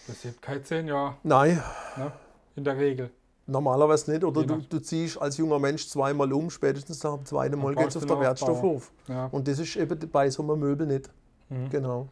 das 0.07 0.23
hebt 0.23 0.41
kein 0.41 0.63
10 0.63 0.87
Jahre, 0.87 1.15
Nein, 1.23 1.61
ne? 1.97 2.11
in 2.55 2.63
der 2.63 2.77
Regel. 2.77 3.11
normalerweise 3.47 4.11
nicht. 4.11 4.23
Oder 4.23 4.43
du, 4.45 4.57
du 4.57 4.79
ziehst 4.79 5.21
als 5.21 5.37
junger 5.37 5.59
Mensch 5.59 5.87
zweimal 5.87 6.31
um, 6.33 6.49
spätestens 6.49 7.03
nach 7.03 7.15
dem 7.15 7.25
zweiten 7.25 7.59
Mal 7.59 7.75
geht 7.75 7.87
es 7.87 7.97
auf 7.97 8.05
brauchst 8.05 8.09
der 8.09 8.15
du 8.17 8.21
einen 8.23 8.31
Aufbau. 8.33 8.47
Wertstoff 8.61 8.63
auf. 8.63 8.91
Ja. 9.07 9.25
Und 9.27 9.47
das 9.47 9.59
ist 9.59 9.75
eben 9.75 9.97
bei 10.11 10.29
so 10.29 10.43
einem 10.43 10.59
Möbel 10.59 10.87
nicht. 10.87 11.09
Mhm. 11.49 11.69
Genau. 11.69 12.07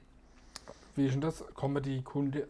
Wie 0.95 1.05
ist 1.05 1.13
denn 1.13 1.21
das? 1.21 1.43
Kommen 1.53 1.81
die 1.83 2.01
Kunden 2.01 2.43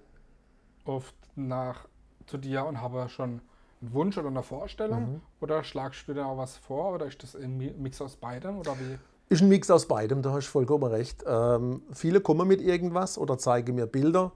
oft 0.90 1.16
nach 1.36 1.88
zu 2.26 2.38
dir 2.38 2.66
und 2.66 2.82
haben 2.82 3.10
schon 3.10 3.42
einen 3.82 3.94
Wunsch 3.94 4.18
oder 4.18 4.28
eine 4.28 4.44
Vorstellung? 4.44 5.14
Mhm. 5.14 5.22
Oder 5.42 5.64
schlagst 5.64 6.08
du 6.08 6.14
dir 6.14 6.26
auch 6.26 6.38
was 6.38 6.58
vor? 6.58 6.94
Oder 6.94 7.06
ist 7.06 7.24
das 7.24 7.36
ein 7.36 7.58
Mi- 7.58 7.74
Mix 7.78 8.02
aus 8.02 8.16
beidem? 8.16 8.60
Oder 8.60 8.74
wie? 8.80 8.98
Ist 9.30 9.42
ein 9.42 9.50
Mix 9.50 9.70
aus 9.70 9.88
beidem, 9.88 10.22
da 10.22 10.32
hast 10.32 10.48
du 10.48 10.52
vollkommen 10.52 10.86
recht. 10.86 11.24
Ähm, 11.26 11.84
viele 11.94 12.20
kommen 12.20 12.48
mit 12.48 12.62
irgendwas 12.62 13.18
oder 13.18 13.38
zeigen 13.38 13.76
mir 13.76 13.86
Bilder, 13.86 14.32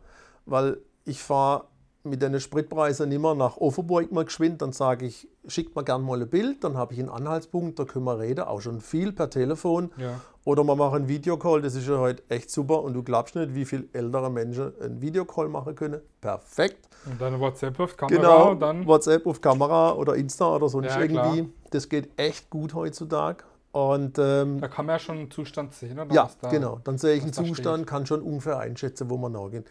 weil 0.45 0.77
ich 1.03 1.19
fahre 1.21 1.65
mit 2.03 2.21
den 2.21 2.37
Spritpreisen 2.39 3.11
immer 3.11 3.33
nach 3.33 3.57
Offenburg 3.57 4.11
mal 4.11 4.25
geschwind, 4.25 4.61
dann 4.61 4.73
sage 4.73 5.05
ich, 5.05 5.27
schickt 5.47 5.75
mir 5.75 5.83
gerne 5.83 6.03
mal 6.03 6.21
ein 6.21 6.29
Bild, 6.29 6.63
dann 6.63 6.75
habe 6.77 6.93
ich 6.93 6.99
einen 6.99 7.09
Anhaltspunkt, 7.09 7.79
da 7.79 7.85
können 7.85 8.05
wir 8.05 8.19
reden, 8.19 8.41
auch 8.41 8.59
schon 8.61 8.81
viel 8.81 9.13
per 9.13 9.29
Telefon. 9.29 9.91
Ja. 9.97 10.19
Oder 10.45 10.65
wir 10.65 10.75
machen 10.75 10.95
einen 10.95 11.07
Videocall, 11.07 11.61
das 11.61 11.75
ist 11.75 11.87
ja 11.87 11.97
heute 11.97 12.21
echt 12.27 12.51
super 12.51 12.83
und 12.83 12.93
du 12.93 13.03
glaubst 13.03 13.35
nicht, 13.35 13.55
wie 13.55 13.63
viele 13.63 13.85
ältere 13.93 14.29
Menschen 14.29 14.73
einen 14.81 15.01
Videocall 15.01 15.47
machen 15.47 15.75
können. 15.75 16.01
Perfekt. 16.19 16.89
Und 17.05 17.21
dann 17.21 17.39
WhatsApp 17.39 17.79
auf 17.79 17.95
Kamera 17.95 18.17
Genau, 18.17 18.51
und 18.51 18.59
dann. 18.59 18.85
WhatsApp 18.85 19.25
auf 19.25 19.39
Kamera 19.39 19.93
oder 19.93 20.15
Insta 20.15 20.53
oder 20.55 20.67
sonst 20.67 20.87
Ja, 20.95 21.07
klar. 21.07 21.33
irgendwie. 21.35 21.53
Das 21.69 21.87
geht 21.87 22.09
echt 22.17 22.49
gut 22.49 22.73
heutzutage. 22.73 23.45
Und 23.71 24.19
ähm, 24.19 24.59
Da 24.59 24.67
kann 24.67 24.85
man 24.85 24.95
ja 24.95 24.99
schon 24.99 25.17
einen 25.17 25.31
Zustand 25.31 25.73
sehen, 25.73 25.97
oder? 25.97 26.13
ja, 26.13 26.29
da, 26.41 26.49
genau. 26.49 26.79
Dann 26.83 26.97
sehe 26.97 27.15
ich 27.15 27.23
einen 27.23 27.33
Zustand, 27.33 27.87
kann 27.87 28.05
schon 28.05 28.21
ungefähr 28.21 28.59
einschätzen, 28.59 29.09
wo 29.09 29.17
wir 29.17 29.29
nachgehen. 29.29 29.63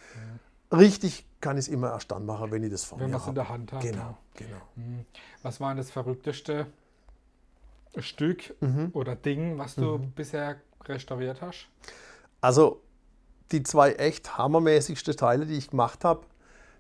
Richtig 0.72 1.24
kann 1.40 1.56
ich 1.58 1.66
es 1.66 1.68
immer 1.68 1.90
erst 1.90 2.10
dann 2.10 2.24
machen, 2.26 2.50
wenn 2.50 2.62
ich 2.62 2.70
das 2.70 2.84
vor 2.84 2.98
Wenn 2.98 3.06
mir 3.10 3.12
man 3.12 3.20
es 3.20 3.26
in 3.26 3.28
habe. 3.28 3.34
der 3.40 3.48
Hand 3.48 3.72
hat. 3.72 3.80
Genau, 3.82 4.16
genau. 4.34 4.56
Mhm. 4.76 5.04
Was 5.42 5.60
war 5.60 5.74
das 5.74 5.90
Verrückteste, 5.90 6.66
Stück 7.98 8.54
Mhm. 8.60 8.90
oder 8.94 9.14
Ding, 9.16 9.58
was 9.58 9.74
du 9.74 9.98
bisher 9.98 10.56
restauriert 10.84 11.42
hast? 11.42 11.68
Also 12.40 12.80
die 13.50 13.62
zwei 13.62 13.92
echt 13.92 14.38
hammermäßigsten 14.38 15.14
Teile, 15.16 15.44
die 15.46 15.56
ich 15.58 15.70
gemacht 15.70 16.04
habe, 16.04 16.22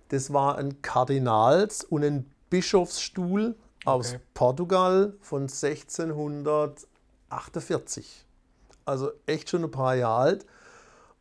das 0.08 0.32
war 0.32 0.56
ein 0.58 0.80
Kardinals- 0.82 1.84
und 1.84 2.02
ein 2.04 2.30
Bischofsstuhl 2.50 3.56
aus 3.84 4.14
Okay. 4.14 4.20
Portugal 4.34 5.14
von 5.20 5.42
1648. 5.48 8.24
Also 8.84 9.10
echt 9.26 9.48
schon 9.50 9.62
ein 9.64 9.70
paar 9.70 9.94
Jahre 9.94 10.22
alt. 10.22 10.46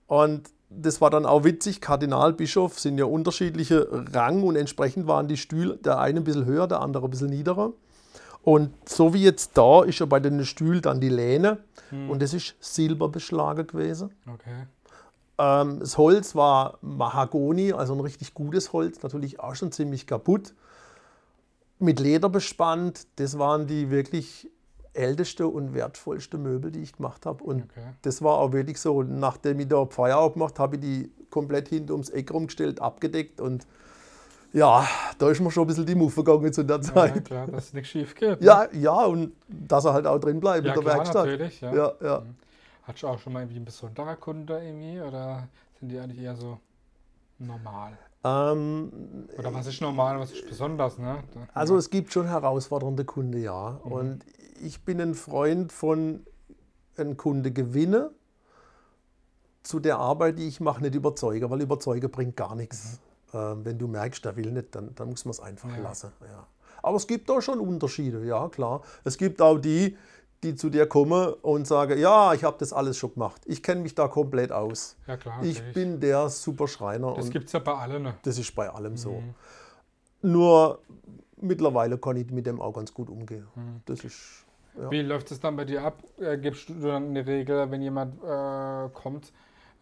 Und 0.07 0.49
das 0.73 1.01
war 1.01 1.09
dann 1.09 1.25
auch 1.25 1.43
witzig. 1.43 1.81
Kardinal, 1.81 2.33
Bischof 2.33 2.79
sind 2.79 2.97
ja 2.97 3.05
unterschiedliche 3.05 3.87
Rang 4.13 4.43
und 4.43 4.55
entsprechend 4.55 5.07
waren 5.07 5.27
die 5.27 5.37
Stühle, 5.37 5.77
der 5.77 5.99
eine 5.99 6.19
ein 6.21 6.23
bisschen 6.23 6.45
höher, 6.45 6.67
der 6.67 6.81
andere 6.81 7.05
ein 7.05 7.11
bisschen 7.11 7.29
niederer. 7.29 7.73
Und 8.43 8.71
so 8.89 9.13
wie 9.13 9.23
jetzt 9.23 9.57
da 9.57 9.83
ist 9.83 9.99
ja 9.99 10.05
bei 10.05 10.19
den 10.19 10.43
Stühlen 10.45 10.81
dann 10.81 10.99
die 10.99 11.09
Lehne 11.09 11.59
und 11.91 12.21
das 12.21 12.33
ist 12.33 12.55
Silberbeschlagen 12.59 13.67
gewesen. 13.67 14.11
Okay. 14.25 14.65
Ähm, 15.37 15.79
das 15.79 15.97
Holz 15.97 16.35
war 16.35 16.77
Mahagoni, 16.81 17.73
also 17.73 17.93
ein 17.93 17.99
richtig 17.99 18.33
gutes 18.33 18.73
Holz, 18.73 19.03
natürlich 19.03 19.39
auch 19.39 19.55
schon 19.55 19.71
ziemlich 19.71 20.07
kaputt. 20.07 20.53
Mit 21.79 21.99
Leder 21.99 22.29
bespannt, 22.29 23.07
das 23.17 23.37
waren 23.37 23.67
die 23.67 23.89
wirklich 23.89 24.49
älteste 24.93 25.47
und 25.47 25.73
wertvollste 25.73 26.37
Möbel, 26.37 26.71
die 26.71 26.81
ich 26.81 26.93
gemacht 26.93 27.25
habe. 27.25 27.43
Und 27.43 27.63
Okay. 27.63 27.93
das 28.01 28.21
war 28.21 28.37
auch 28.39 28.51
wirklich 28.51 28.79
so, 28.79 29.03
nachdem 29.03 29.59
ich 29.59 29.67
da 29.67 29.85
Feierabend 29.85 30.33
gemacht 30.33 30.59
habe, 30.59 30.75
ich 30.75 30.81
die 30.81 31.11
komplett 31.29 31.69
hinter 31.69 31.93
ums 31.93 32.09
Eck 32.09 32.33
rumgestellt, 32.33 32.81
abgedeckt 32.81 33.39
und 33.39 33.65
ja, 34.53 34.85
da 35.17 35.29
ist 35.29 35.39
mir 35.39 35.49
schon 35.49 35.63
ein 35.63 35.67
bisschen 35.67 35.85
die 35.85 35.95
Muffe 35.95 36.23
gegangen 36.25 36.51
zu 36.51 36.63
der 36.63 36.77
Ja, 36.77 36.81
Zeit. 36.81 37.23
klar, 37.23 37.47
dass 37.47 37.71
nichts 37.71 37.89
schief 37.89 38.13
geht. 38.15 38.41
ne? 38.41 38.45
Ja, 38.45 38.67
ja, 38.73 39.05
und 39.05 39.31
dass 39.47 39.85
er 39.85 39.93
halt 39.93 40.05
auch 40.05 40.19
drin 40.19 40.41
bleibt 40.41 40.65
ja 40.65 40.73
in 40.73 40.81
der 40.81 40.83
klar, 40.83 40.97
Werkstatt. 40.97 41.25
natürlich. 41.25 41.61
Ja. 41.61 41.73
Ja, 41.73 41.93
ja. 42.03 42.23
Hattest 42.83 43.03
du 43.03 43.07
auch 43.07 43.19
schon 43.19 43.31
mal 43.31 43.43
irgendwie 43.43 43.59
ein 43.61 43.65
besonderer 43.65 44.17
Kunde 44.17 44.61
irgendwie 44.61 44.99
oder 44.99 45.47
sind 45.79 45.89
die 45.89 45.97
eigentlich 45.99 46.19
eher 46.19 46.35
so 46.35 46.59
normal? 47.39 47.97
Ähm, 48.23 48.91
Oder 49.37 49.53
was 49.53 49.67
ist 49.67 49.81
normal, 49.81 50.19
was 50.19 50.31
ist 50.31 50.47
besonders, 50.47 50.97
ne? 50.97 51.23
Also 51.53 51.77
es 51.77 51.89
gibt 51.89 52.11
schon 52.13 52.27
herausfordernde 52.27 53.05
Kunden, 53.05 53.41
ja. 53.41 53.79
Und 53.83 54.23
ich 54.61 54.83
bin 54.85 55.01
ein 55.01 55.15
Freund 55.15 55.71
von 55.71 56.25
einen 56.97 57.17
Kunde 57.17 57.51
gewinne 57.51 58.11
zu 59.63 59.79
der 59.79 59.97
Arbeit, 59.97 60.39
die 60.39 60.47
ich 60.47 60.59
mache, 60.59 60.81
nicht 60.81 60.95
überzeuge, 60.95 61.49
weil 61.49 61.61
überzeuge 61.61 62.09
bringt 62.09 62.35
gar 62.35 62.55
nichts. 62.55 62.99
Ähm, 63.33 63.63
wenn 63.63 63.77
du 63.77 63.87
merkst, 63.87 64.25
der 64.25 64.35
will 64.35 64.51
nicht, 64.51 64.75
dann, 64.75 64.93
dann 64.95 65.09
muss 65.09 65.23
man 65.25 65.31
es 65.31 65.39
einfach 65.39 65.69
Ja. 65.69 65.81
lassen. 65.81 66.11
Ja. 66.21 66.47
Aber 66.83 66.97
es 66.97 67.07
gibt 67.07 67.29
da 67.29 67.41
schon 67.41 67.59
Unterschiede, 67.59 68.25
ja 68.25 68.49
klar. 68.49 68.81
Es 69.03 69.17
gibt 69.17 69.41
auch 69.41 69.57
die, 69.59 69.95
die 70.43 70.55
zu 70.55 70.69
dir 70.71 70.87
kommen 70.87 71.33
und 71.43 71.67
sagen, 71.67 71.99
ja, 71.99 72.33
ich 72.33 72.43
habe 72.43 72.57
das 72.59 72.73
alles 72.73 72.97
schon 72.97 73.13
gemacht. 73.13 73.41
Ich 73.45 73.61
kenne 73.61 73.81
mich 73.81 73.93
da 73.93 74.07
komplett 74.07 74.51
aus. 74.51 74.97
ja 75.05 75.15
klar. 75.15 75.43
Ich 75.43 75.57
natürlich. 75.59 75.73
bin 75.75 75.99
der 75.99 76.29
super 76.29 76.67
Schreiner 76.67 77.13
das 77.13 77.29
gibt 77.29 77.45
es 77.45 77.53
ja 77.53 77.59
bei 77.59 77.73
allen. 77.73 78.03
Ne? 78.03 78.15
das 78.23 78.37
ist 78.39 78.53
bei 78.55 78.69
allem 78.69 78.97
so. 78.97 79.11
Mhm. 79.11 79.35
Nur 80.23 80.79
mittlerweile 81.37 81.97
kann 81.97 82.17
ich 82.17 82.31
mit 82.31 82.45
dem 82.47 82.59
auch 82.59 82.73
ganz 82.73 82.93
gut 82.93 83.09
umgehen. 83.09 83.47
Mhm. 83.55 83.81
Das 83.85 84.03
ist. 84.03 84.45
Ja. 84.79 84.89
Wie 84.91 85.01
läuft 85.01 85.31
es 85.31 85.39
dann 85.39 85.55
bei 85.55 85.65
dir 85.65 85.83
ab? 85.83 86.03
Äh, 86.19 86.37
gibst 86.37 86.69
du 86.69 86.73
dann 86.75 87.07
in 87.07 87.15
der 87.15 87.27
Regel, 87.27 87.69
wenn 87.71 87.81
jemand 87.81 88.15
äh, 88.23 88.89
kommt, 88.93 89.31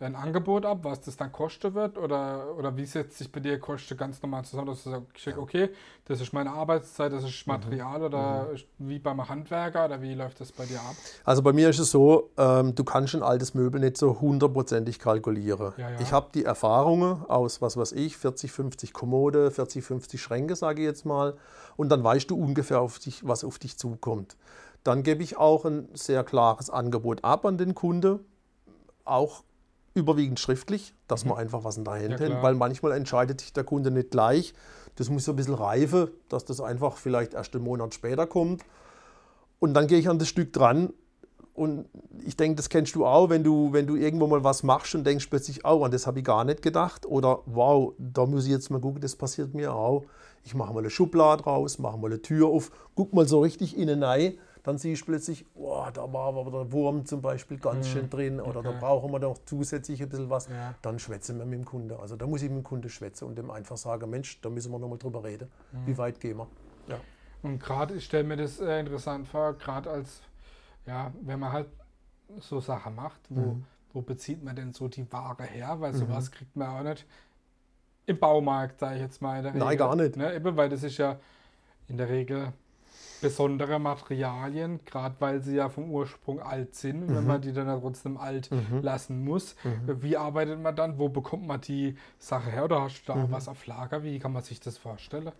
ein 0.02 0.16
Angebot 0.16 0.66
ab, 0.66 0.80
was 0.84 1.02
das 1.02 1.18
dann 1.18 1.32
kosten 1.32 1.74
wird? 1.74 1.98
Oder, 1.98 2.56
oder 2.58 2.78
wie 2.78 2.86
setzt 2.86 3.18
sich 3.18 3.30
bei 3.30 3.42
dir 3.42 3.60
Kosten 3.60 3.98
ganz 3.98 4.22
normal 4.22 4.46
zusammen, 4.46 4.68
dass 4.68 4.84
du 4.84 4.92
sagst, 4.92 5.38
okay, 5.38 5.70
das 6.06 6.22
ist 6.22 6.32
meine 6.32 6.52
Arbeitszeit, 6.52 7.12
das 7.12 7.24
Mhm. 7.24 7.28
ist 7.28 7.48
Material 7.48 8.04
oder 8.04 8.48
ist 8.54 8.66
wie 8.78 8.98
beim 9.00 9.28
Handwerker 9.28 9.86
oder 9.86 10.02
wie 10.02 10.14
läuft 10.14 10.40
das 10.40 10.54
bei 10.54 10.66
dir 10.66 10.80
ab? 10.80 10.96
Also 11.26 11.42
bei 11.42 11.52
mir 11.52 11.70
ist 11.70 11.80
es 11.80 11.92
so, 11.92 12.30
ähm, 12.38 12.76
du 12.76 12.84
kannst 12.86 13.14
ein 13.14 13.24
altes 13.24 13.54
Möbel 13.54 13.82
nicht 13.82 13.98
so 13.98 14.22
hundertprozentig 14.22 15.00
kalkulieren. 15.00 15.74
Ja, 15.76 15.90
ja. 15.90 16.00
Ich 16.00 16.14
habe 16.14 16.30
die 16.34 16.46
Erfahrungen 16.46 17.26
aus, 17.26 17.62
was 17.62 17.76
weiß 17.76 17.92
ich, 17.92 18.16
40, 18.16 18.54
50 18.54 18.94
Kommode, 18.94 19.52
40, 19.52 19.84
50 19.84 20.22
Schränke, 20.22 20.56
sage 20.56 20.82
ich 20.82 20.88
jetzt 20.88 21.06
mal. 21.06 21.36
Und 21.76 21.90
dann 21.90 22.04
weißt 22.04 22.30
du 22.32 22.38
ungefähr, 22.38 22.80
auf 22.80 23.00
dich, 23.00 23.28
was 23.28 23.44
auf 23.44 23.60
dich 23.60 23.78
zukommt. 23.78 24.38
Dann 24.84 25.04
gebe 25.04 25.24
ich 25.24 25.38
auch 25.38 25.66
ein 25.66 25.90
sehr 25.94 26.24
klares 26.24 26.70
Angebot 26.70 27.24
ab 27.24 27.46
an 27.46 27.58
den 27.58 27.76
Kunde, 27.76 28.20
auch 29.06 29.44
überwiegend 29.94 30.40
schriftlich, 30.40 30.94
dass 31.08 31.26
man 31.26 31.38
einfach 31.38 31.64
was 31.64 31.78
in 31.78 31.84
der 31.84 31.94
Hand 31.96 32.04
Mhm. 32.04 32.12
Ja, 32.12 32.18
hält, 32.20 32.42
weil 32.42 32.56
manchmal 32.56 32.94
entscheidet 32.94 33.42
sich 33.42 33.52
der 33.54 33.64
Kunde 33.64 33.92
nicht 33.92 34.12
gleich. 34.12 34.54
Das 34.96 35.10
muss 35.10 35.26
so 35.26 35.34
ein 35.34 35.36
bisschen 35.36 35.56
reife, 35.56 36.12
dass 36.30 36.46
das 36.46 36.62
einfach 36.62 36.98
vielleicht 36.98 37.34
erst 37.34 37.54
einen 37.56 37.64
Monat 37.64 37.94
später 37.94 38.28
kommt. 38.28 38.64
Und 39.60 39.74
dann 39.74 39.88
gehe 39.88 40.00
ich 40.00 40.08
an 40.08 40.20
das 40.20 40.30
Stück 40.30 40.54
dran 40.54 40.94
und 41.54 41.88
ich 42.26 42.38
denke, 42.38 42.56
das 42.56 42.70
kennst 42.70 42.96
du 42.96 43.06
auch, 43.06 43.30
wenn 43.30 43.44
du, 43.44 43.74
wenn 43.74 43.86
du 43.86 43.96
irgendwo 43.98 44.28
mal 44.28 44.44
was 44.46 44.64
machst 44.64 44.96
und 44.96 45.06
denkst 45.06 45.28
plötzlich, 45.30 45.66
oh, 45.66 45.84
an 45.84 45.92
das 45.92 46.08
habe 46.08 46.20
ich 46.20 46.26
gar 46.26 46.46
nicht 46.46 46.62
gedacht. 46.62 47.06
Oder 47.06 47.42
wow, 47.48 47.92
da 47.98 48.26
muss 48.26 48.46
ich 48.46 48.52
jetzt 48.52 48.70
mal 48.70 48.80
gucken, 48.80 49.02
das 49.02 49.18
passiert 49.18 49.54
mir 49.54 49.74
auch. 49.74 50.06
Ich 50.46 50.56
mache 50.56 50.74
mal 50.74 50.80
eine 50.80 50.90
Schublade 50.90 51.44
raus, 51.44 51.78
mache 51.78 51.98
mal 51.98 52.08
eine 52.08 52.22
Tür 52.22 52.48
auf, 52.48 52.72
guck 52.96 53.14
mal 53.14 53.28
so 53.28 53.42
richtig 53.42 53.78
innen 53.78 54.02
rein. 54.04 54.38
Dann 54.64 54.78
siehst 54.78 55.04
du 55.04 55.06
plötzlich, 55.06 55.46
oh, 55.56 55.86
da 55.94 56.12
war 56.12 56.28
aber 56.28 56.52
der 56.52 56.72
Wurm 56.72 57.06
zum 57.06 57.22
Beispiel 57.22 57.58
ganz 57.58 57.88
schön 57.88 58.10
drin 58.10 58.42
oder 58.42 58.62
da 58.62 58.70
okay. 58.72 58.80
brauchen 58.82 59.12
wir 59.12 59.20
noch 59.20 59.38
zusätzlich 59.46 60.02
ein 60.04 60.10
bisschen 60.10 60.30
was. 60.30 60.48
Ja. 60.50 60.76
Dann 60.82 61.00
schwätzen 61.00 61.38
wir 61.40 61.46
mit 61.46 61.60
dem 61.60 61.66
Kunde. 61.66 61.98
Also 62.00 62.16
da 62.16 62.28
muss 62.28 62.42
ich 62.42 62.50
mit 62.50 62.60
dem 62.60 62.64
Kunde 62.64 62.90
schwätzen 62.90 63.26
und 63.26 63.38
dem 63.38 63.52
einfach 63.52 63.78
sagen, 63.78 64.10
Mensch, 64.10 64.42
da 64.42 64.50
müssen 64.50 64.72
wir 64.72 64.80
noch 64.80 64.90
mal 64.90 64.98
drüber 64.98 65.24
reden. 65.24 65.50
Wie 65.86 65.98
weit 65.98 66.20
gehen 66.20 66.38
wir? 66.38 66.48
Ja. 66.88 67.00
Und 67.42 67.60
gerade, 67.60 67.96
ich 67.96 68.06
stelle 68.06 68.26
mir 68.26 68.36
das 68.36 68.60
äh, 68.60 68.80
interessant 68.82 69.28
vor, 69.28 69.54
gerade 69.54 69.90
als, 69.90 70.22
ja, 70.86 71.14
wenn 71.22 71.40
man 71.40 71.54
halt 71.54 71.68
so 72.40 72.60
Sachen 72.60 72.96
macht, 72.96 73.22
wo, 73.30 73.40
Mhm. 73.40 73.66
wo 73.94 74.02
bezieht 74.02 74.44
man 74.44 74.56
denn 74.56 74.74
so 74.74 74.90
die 74.90 75.10
Ware 75.12 75.44
her? 75.44 75.80
Weil 75.80 75.94
sowas 75.94 76.32
kriegt 76.32 76.56
man 76.58 76.68
auch 76.68 76.84
nicht 76.84 77.06
im 78.08 78.20
Baumarkt, 78.20 78.80
sage 78.80 78.96
ich 78.96 79.02
jetzt 79.02 79.22
mal. 79.22 79.42
Nein, 79.42 79.62
Regel, 79.62 79.78
gar 79.78 79.96
nicht. 79.96 80.18
Ne? 80.18 80.36
Eben, 80.36 80.58
weil 80.58 80.68
das 80.68 80.84
ist 80.84 80.98
ja 80.98 81.18
in 81.88 81.98
der 81.98 82.10
Regel 82.10 82.52
besondere 83.22 83.80
Materialien, 83.80 84.80
gerade 84.86 85.16
weil 85.20 85.42
sie 85.42 85.56
ja 85.56 85.70
vom 85.70 85.92
Ursprung 85.92 86.40
alt 86.42 86.76
sind, 86.76 87.08
Mhm. 87.10 87.16
wenn 87.16 87.28
man 87.28 87.42
die 87.42 87.52
dann 87.54 87.68
ja 87.68 87.78
trotzdem 87.78 88.18
alt 88.18 88.50
lassen 88.82 89.24
muss. 89.24 89.56
Wie 89.88 90.18
arbeitet 90.18 90.60
man 90.62 90.76
dann? 90.76 90.98
Wo 90.98 91.10
bekommt 91.10 91.46
man 91.48 91.62
die 91.62 91.96
Sache 92.18 92.50
her? 92.50 92.66
Oder 92.66 92.82
hast 92.82 93.02
du 93.04 93.14
da 93.14 93.16
Mhm. 93.20 93.32
was 93.32 93.48
auf 93.48 93.66
Lager? 93.68 94.04
Wie 94.04 94.20
kann 94.20 94.32
man 94.34 94.44
sich 94.44 94.60
das 94.60 94.78
vorstellen? 94.78 95.32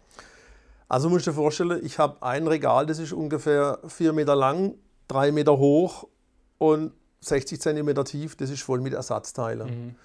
Also 0.88 1.10
musst 1.10 1.28
du 1.28 1.32
dir 1.32 1.36
vorstellen, 1.36 1.80
ich 1.84 2.00
habe 2.00 2.22
ein 2.24 2.48
Regal, 2.48 2.86
das 2.86 2.98
ist 3.00 3.14
ungefähr 3.14 3.80
4 3.88 4.12
Meter 4.14 4.36
lang, 4.36 4.74
3 5.08 5.32
Meter 5.32 5.58
hoch 5.58 6.08
und 6.58 6.94
60 7.22 7.62
Zentimeter 7.62 8.06
tief. 8.06 8.36
Das 8.36 8.50
ist 8.50 8.62
voll 8.64 8.82
mit 8.82 8.94
Ersatzteilen. 8.94 9.68
Mhm. 9.88 9.96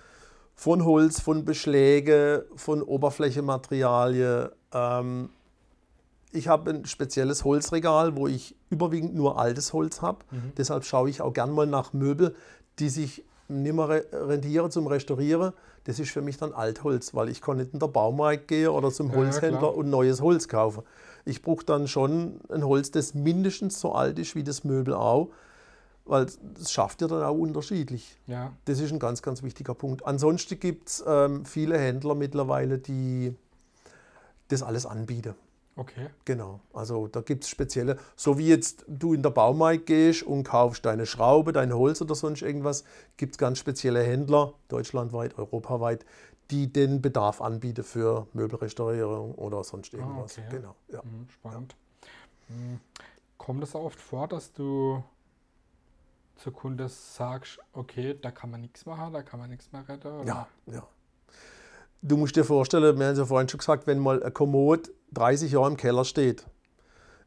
Von 0.57 0.85
Holz, 0.85 1.21
von 1.21 1.45
Beschläge, 1.45 2.47
von 2.55 2.83
Oberflächematerialien. 2.83 4.51
Ähm, 4.73 5.31
ich 6.35 6.49
habe 6.49 6.71
ein 6.71 6.85
spezielles 6.85 7.45
Holzregal, 7.45 8.17
wo 8.17 8.27
ich 8.27 8.55
überwiegend 8.71 9.15
nur 9.15 9.39
altes 9.39 9.73
Holz 9.73 10.03
habe. 10.03 10.19
Deshalb 10.57 10.85
schaue 10.85 11.09
ich 11.09 11.23
auch 11.23 11.33
gern 11.33 11.51
mal 11.53 11.67
nach 11.67 11.93
Möbel, 11.93 12.35
die 12.79 12.89
sich 12.89 13.25
nicht 13.49 13.75
mehr 13.75 13.89
re- 13.89 14.05
rentieren 14.13 14.71
zum 14.71 14.87
Restaurieren. 14.87 15.53
Das 15.85 15.99
ist 15.99 16.11
für 16.11 16.23
mich 16.23 16.37
dann 16.39 16.53
Altholz, 16.53 17.15
weil 17.15 17.29
ich 17.29 17.41
kann 17.43 17.59
nicht 17.59 17.73
in 17.75 17.79
den 17.79 17.93
Baumarkt 17.93 18.49
gehen 18.49 18.69
oder 18.69 18.91
zum 18.91 19.09
Ja, 19.09 19.13
ja, 19.13 19.19
Holzhändler 19.21 19.59
klar. 19.61 19.77
und 19.77 19.91
neues 19.91 20.21
Holz 20.23 20.49
kaufen. 20.49 20.83
Ich 21.27 21.43
brauche 21.43 21.65
dann 21.65 21.87
schon 21.89 22.41
ein 22.51 22.65
Holz, 22.67 22.91
das 22.91 23.15
mindestens 23.15 23.81
so 23.81 23.93
alt 23.93 24.19
ist 24.19 24.35
wie 24.35 24.43
das 24.45 24.65
Möbel 24.65 24.95
auch, 24.95 25.29
weil 26.07 26.27
das 26.59 26.73
schafft 26.73 27.01
ja 27.03 27.07
dann 27.09 27.23
auch 27.23 27.37
unterschiedlich. 27.37 28.19
Ja. 28.27 28.53
Das 28.65 28.81
ist 28.81 28.93
ein 28.93 28.99
ganz, 28.99 29.23
ganz 29.23 29.43
wichtiger 29.43 29.75
Punkt. 29.75 30.05
Ansonsten 30.07 30.59
gibt 30.59 30.89
es 30.89 31.05
ähm, 31.07 31.45
viele 31.45 31.79
Händler 31.79 32.15
mittlerweile, 32.15 32.79
die 32.79 33.35
das 34.49 34.63
alles 34.63 34.85
anbieten. 34.87 35.35
Okay. 35.77 36.09
Genau. 36.25 36.61
Also 36.73 37.09
da 37.09 37.21
gibt 37.21 37.45
es 37.45 37.51
spezielle, 37.51 37.99
so 38.17 38.39
wie 38.39 38.49
jetzt 38.49 38.85
du 38.87 39.13
in 39.13 39.23
der 39.23 39.31
Baumarkt 39.31 39.87
gehst 39.87 40.23
und 40.23 40.45
kaufst 40.45 40.85
deine 40.85 41.05
Schraube, 41.05 41.53
dein 41.53 41.75
Holz 41.75 42.01
oder 42.01 42.15
sonst 42.15 42.43
irgendwas, 42.43 42.85
gibt 43.17 43.35
es 43.35 43.39
ganz 43.39 43.59
spezielle 43.59 44.03
Händler, 44.03 44.55
deutschlandweit, 44.69 45.37
europaweit, 45.37 46.05
die 46.51 46.73
den 46.73 47.03
Bedarf 47.03 47.41
anbieten 47.41 47.83
für 47.83 48.29
Möbelrestaurierung 48.35 49.35
oder 49.35 49.65
sonst 49.65 49.95
irgendwas. 49.95 50.39
okay. 50.39 50.47
Genau. 50.51 50.75
Ja. 50.89 51.03
Mhm, 51.03 51.29
spannend. 51.31 51.77
Mhm. 52.49 52.81
Kommt 53.39 53.63
es 53.65 53.75
auch 53.75 53.85
oft 53.85 54.01
vor, 54.01 54.29
dass 54.29 54.53
du 54.53 55.03
zur 56.37 56.53
Kunde 56.53 56.89
sagst, 56.89 57.59
okay, 57.73 58.17
da 58.21 58.31
kann 58.31 58.51
man 58.51 58.61
nichts 58.61 58.87
machen, 58.87 59.13
da 59.13 59.23
kann 59.23 59.41
man 59.41 59.51
nichts 59.51 59.73
mehr 59.73 59.89
retten? 59.89 60.09
Oder? 60.09 60.27
Ja, 60.27 60.49
ja. 60.67 60.87
Du 62.03 62.19
musst 62.19 62.37
dir 62.37 62.45
vorstellen, 62.45 62.99
wir 62.99 63.07
haben 63.07 63.13
es 63.13 63.19
ja 63.19 63.25
vorhin 63.25 63.49
schon 63.49 63.59
gesagt, 63.59 63.87
wenn 63.87 63.99
mal 63.99 64.23
ein 64.23 64.35
Kommod 64.35 64.91
30 65.15 65.53
Jahre 65.53 65.69
im 65.69 65.77
Keller 65.77 66.05
steht, 66.05 66.47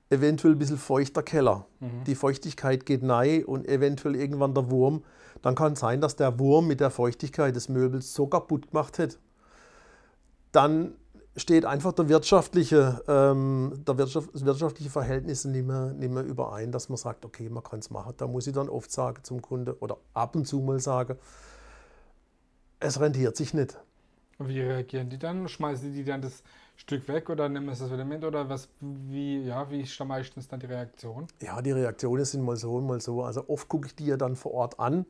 eventuell 0.09 0.53
ein 0.53 0.59
bisschen 0.59 0.77
feuchter 0.77 1.23
Keller, 1.23 1.65
die 2.05 2.15
Feuchtigkeit 2.15 2.85
geht 2.85 3.03
rein 3.03 3.43
und 3.45 3.67
eventuell 3.67 4.15
irgendwann 4.15 4.53
der 4.53 4.69
Wurm, 4.71 5.03
dann 5.41 5.55
kann 5.55 5.73
es 5.73 5.79
sein, 5.79 6.01
dass 6.01 6.15
der 6.15 6.39
Wurm 6.39 6.67
mit 6.67 6.79
der 6.79 6.89
Feuchtigkeit 6.89 7.55
des 7.55 7.69
Möbels 7.69 8.13
so 8.13 8.27
kaputt 8.27 8.71
gemacht 8.71 8.99
hat. 8.99 9.19
Dann 10.51 10.95
steht 11.35 11.65
einfach 11.65 11.93
der 11.93 12.09
wirtschaftliche, 12.09 13.03
ähm, 13.07 13.83
der 13.87 13.97
Wirtschaft, 13.97 14.29
das 14.33 14.43
wirtschaftliche 14.43 14.89
Verhältnisse 14.89 15.49
nicht 15.49 15.67
mehr, 15.67 15.93
nicht 15.93 16.11
mehr 16.11 16.23
überein, 16.23 16.71
dass 16.71 16.89
man 16.89 16.97
sagt, 16.97 17.25
okay, 17.25 17.47
man 17.49 17.63
kann 17.63 17.79
es 17.79 17.91
machen. 17.91 18.13
Da 18.17 18.27
muss 18.27 18.47
ich 18.47 18.53
dann 18.53 18.69
oft 18.69 18.91
sagen 18.91 19.23
zum 19.23 19.41
Kunde 19.41 19.77
oder 19.79 19.97
ab 20.13 20.35
und 20.35 20.47
zu 20.47 20.59
mal 20.59 20.79
sagen, 20.79 21.17
es 22.79 22.99
rentiert 22.99 23.35
sich 23.37 23.53
nicht. 23.53 23.77
Wie 24.39 24.61
reagieren 24.61 25.09
die 25.09 25.19
dann? 25.19 25.47
Schmeißen 25.47 25.93
die 25.93 26.03
dann 26.03 26.21
das 26.21 26.43
Stück 26.77 27.07
weg 27.07 27.29
oder 27.29 27.49
nehmen 27.49 27.73
sie 27.73 27.81
das 27.83 27.91
wieder 27.91 28.05
mit? 28.05 28.23
Oder 28.23 28.47
was, 28.49 28.69
wie, 28.79 29.41
ja, 29.41 29.69
wie 29.69 29.81
ist 29.81 29.99
da 29.99 30.05
meistens 30.05 30.47
dann 30.47 30.59
die 30.59 30.67
Reaktion? 30.67 31.27
Ja, 31.41 31.61
die 31.61 31.71
Reaktionen 31.71 32.23
sind 32.23 32.43
mal 32.45 32.55
so 32.55 32.75
und 32.75 32.85
mal 32.87 33.01
so. 33.01 33.23
Also 33.23 33.43
oft 33.49 33.67
gucke 33.67 33.87
ich 33.87 33.95
die 33.95 34.05
ja 34.05 34.15
dann 34.15 34.35
vor 34.35 34.53
Ort 34.53 34.79
an. 34.79 35.05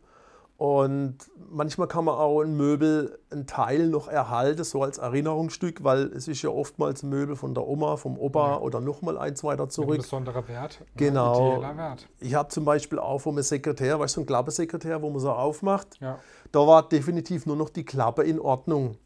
Und 0.58 1.18
manchmal 1.52 1.88
kann 1.88 2.06
man 2.06 2.16
auch 2.16 2.42
ein 2.42 2.58
Möbel, 2.58 3.20
einen 3.30 3.46
Teil 3.46 3.90
noch 3.90 4.08
erhalten, 4.08 4.64
so 4.64 4.82
als 4.82 4.98
Erinnerungsstück, 4.98 5.84
weil 5.84 6.06
es 6.14 6.28
ist 6.28 6.42
ja 6.42 6.50
oftmals 6.50 7.04
ein 7.04 7.10
Möbel 7.10 7.36
von 7.36 7.54
der 7.54 7.68
Oma, 7.68 7.96
vom 7.98 8.18
Opa 8.18 8.54
Ja. 8.54 8.58
oder 8.60 8.80
nochmal 8.82 9.20
eins 9.20 9.44
weiter 9.44 9.64
Mit 9.66 9.72
zurück. 9.74 9.98
besonderer 9.98 10.48
Wert. 10.48 10.84
Genau. 10.96 11.50
Ja, 11.52 11.58
ideeller 11.58 11.78
Wert. 11.78 12.08
Ich 12.22 12.34
habe 12.34 12.50
zum 12.50 12.66
Beispiel 12.66 12.98
auch 12.98 13.20
vom 13.20 13.40
Sekretär, 13.44 14.00
weißt 14.00 14.16
du, 14.16 14.22
so 14.22 14.24
ein 14.24 14.26
Klappesekretär, 14.26 15.00
wo 15.04 15.12
man 15.12 15.20
so 15.20 15.32
aufmacht. 15.32 16.00
Ja. 16.00 16.18
Da 16.52 16.66
war 16.66 16.88
definitiv 16.90 17.46
nur 17.46 17.56
noch 17.56 17.70
die 17.70 17.86
Klappe 17.86 18.24
in 18.24 18.40
Ordnung. 18.40 18.98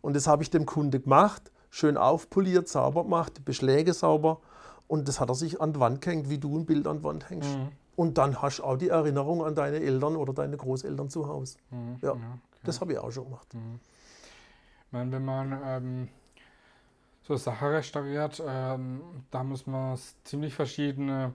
Und 0.00 0.16
das 0.16 0.26
habe 0.26 0.42
ich 0.44 0.50
dem 0.50 0.64
Kunde 0.64 1.00
gemacht, 1.00 1.50
schön 1.76 1.98
aufpoliert, 1.98 2.68
sauber 2.68 3.04
gemacht, 3.04 3.44
Beschläge 3.44 3.92
sauber. 3.92 4.40
Und 4.88 5.08
das 5.08 5.20
hat 5.20 5.28
er 5.28 5.34
sich 5.34 5.60
an 5.60 5.74
die 5.74 5.80
Wand 5.80 6.00
gehängt, 6.00 6.30
wie 6.30 6.38
du 6.38 6.58
ein 6.58 6.64
Bild 6.64 6.86
an 6.86 6.98
die 6.98 7.04
Wand 7.04 7.28
hängst. 7.28 7.54
Mhm. 7.56 7.68
Und 7.96 8.18
dann 8.18 8.40
hast 8.40 8.58
du 8.58 8.64
auch 8.64 8.76
die 8.76 8.88
Erinnerung 8.88 9.44
an 9.44 9.54
deine 9.54 9.78
Eltern 9.80 10.16
oder 10.16 10.32
deine 10.32 10.56
Großeltern 10.56 11.10
zu 11.10 11.28
Hause. 11.28 11.58
Mhm. 11.70 11.98
Ja, 12.00 12.12
okay. 12.12 12.22
Das 12.64 12.80
habe 12.80 12.92
ich 12.92 12.98
auch 12.98 13.10
schon 13.10 13.24
gemacht. 13.24 13.46
Ich 13.52 14.92
meine, 14.92 15.12
wenn 15.12 15.24
man 15.24 15.60
ähm, 15.64 16.08
so 17.22 17.36
Sachen 17.36 17.68
restauriert, 17.68 18.42
ähm, 18.46 19.02
da 19.30 19.44
muss 19.44 19.66
man 19.66 19.98
ziemlich 20.24 20.54
verschiedene 20.54 21.34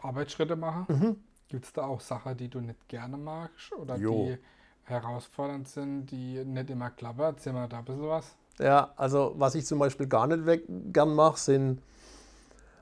Arbeitsschritte 0.00 0.54
machen. 0.54 0.86
Mhm. 0.88 1.16
Gibt 1.48 1.64
es 1.64 1.72
da 1.72 1.86
auch 1.86 2.00
Sachen, 2.00 2.36
die 2.36 2.48
du 2.48 2.60
nicht 2.60 2.88
gerne 2.88 3.16
magst 3.16 3.72
oder 3.72 3.96
Jo. 3.96 4.26
die 4.26 4.38
herausfordernd 4.84 5.66
sind, 5.66 6.06
die 6.06 6.44
nicht 6.44 6.70
immer 6.70 6.90
klappen? 6.90 7.22
Erzähl 7.22 7.52
mal 7.52 7.68
da 7.68 7.78
ein 7.78 7.84
bisschen 7.84 8.08
was. 8.08 8.36
Ja, 8.58 8.92
also 8.96 9.34
was 9.36 9.54
ich 9.54 9.66
zum 9.66 9.78
Beispiel 9.78 10.06
gar 10.06 10.26
nicht 10.26 10.46
weg, 10.46 10.64
gern 10.92 11.14
mache, 11.14 11.38
sind 11.38 11.80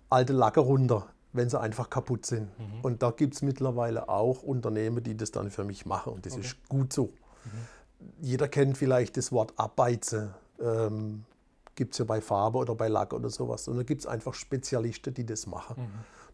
alte 0.09 0.33
Lacke 0.33 0.61
runter, 0.61 1.07
wenn 1.33 1.49
sie 1.51 1.61
einfach 1.61 1.91
kaputt 1.91 2.25
sind. 2.27 2.49
Und 2.83 3.03
da 3.03 3.11
gibt 3.11 3.35
es 3.35 3.43
mittlerweile 3.43 4.09
auch 4.09 4.43
Unternehmen, 4.43 5.03
die 5.03 5.17
das 5.17 5.31
dann 5.33 5.51
für 5.51 5.65
mich 5.65 5.85
machen. 5.87 6.13
Und 6.13 6.25
das 6.27 6.33
Okay. 6.35 6.43
ist 6.43 6.69
gut 6.69 6.93
so. 6.93 7.13
Jeder 8.21 8.49
kennt 8.49 8.77
vielleicht 8.79 9.17
das 9.17 9.33
Wort 9.33 9.53
Abbeize. 9.57 10.35
Ähm, 10.61 11.25
gibt 11.75 11.93
es 11.93 11.99
ja 11.99 12.05
bei 12.07 12.21
Farbe 12.23 12.59
oder 12.59 12.75
bei 12.75 12.89
Lack 12.89 13.13
oder 13.13 13.29
sowas. 13.29 13.69
Und 13.69 13.77
da 13.77 13.83
gibt 13.83 14.01
es 14.01 14.07
einfach 14.07 14.33
Spezialisten, 14.35 15.13
die 15.13 15.27
das 15.27 15.47
machen. 15.47 15.77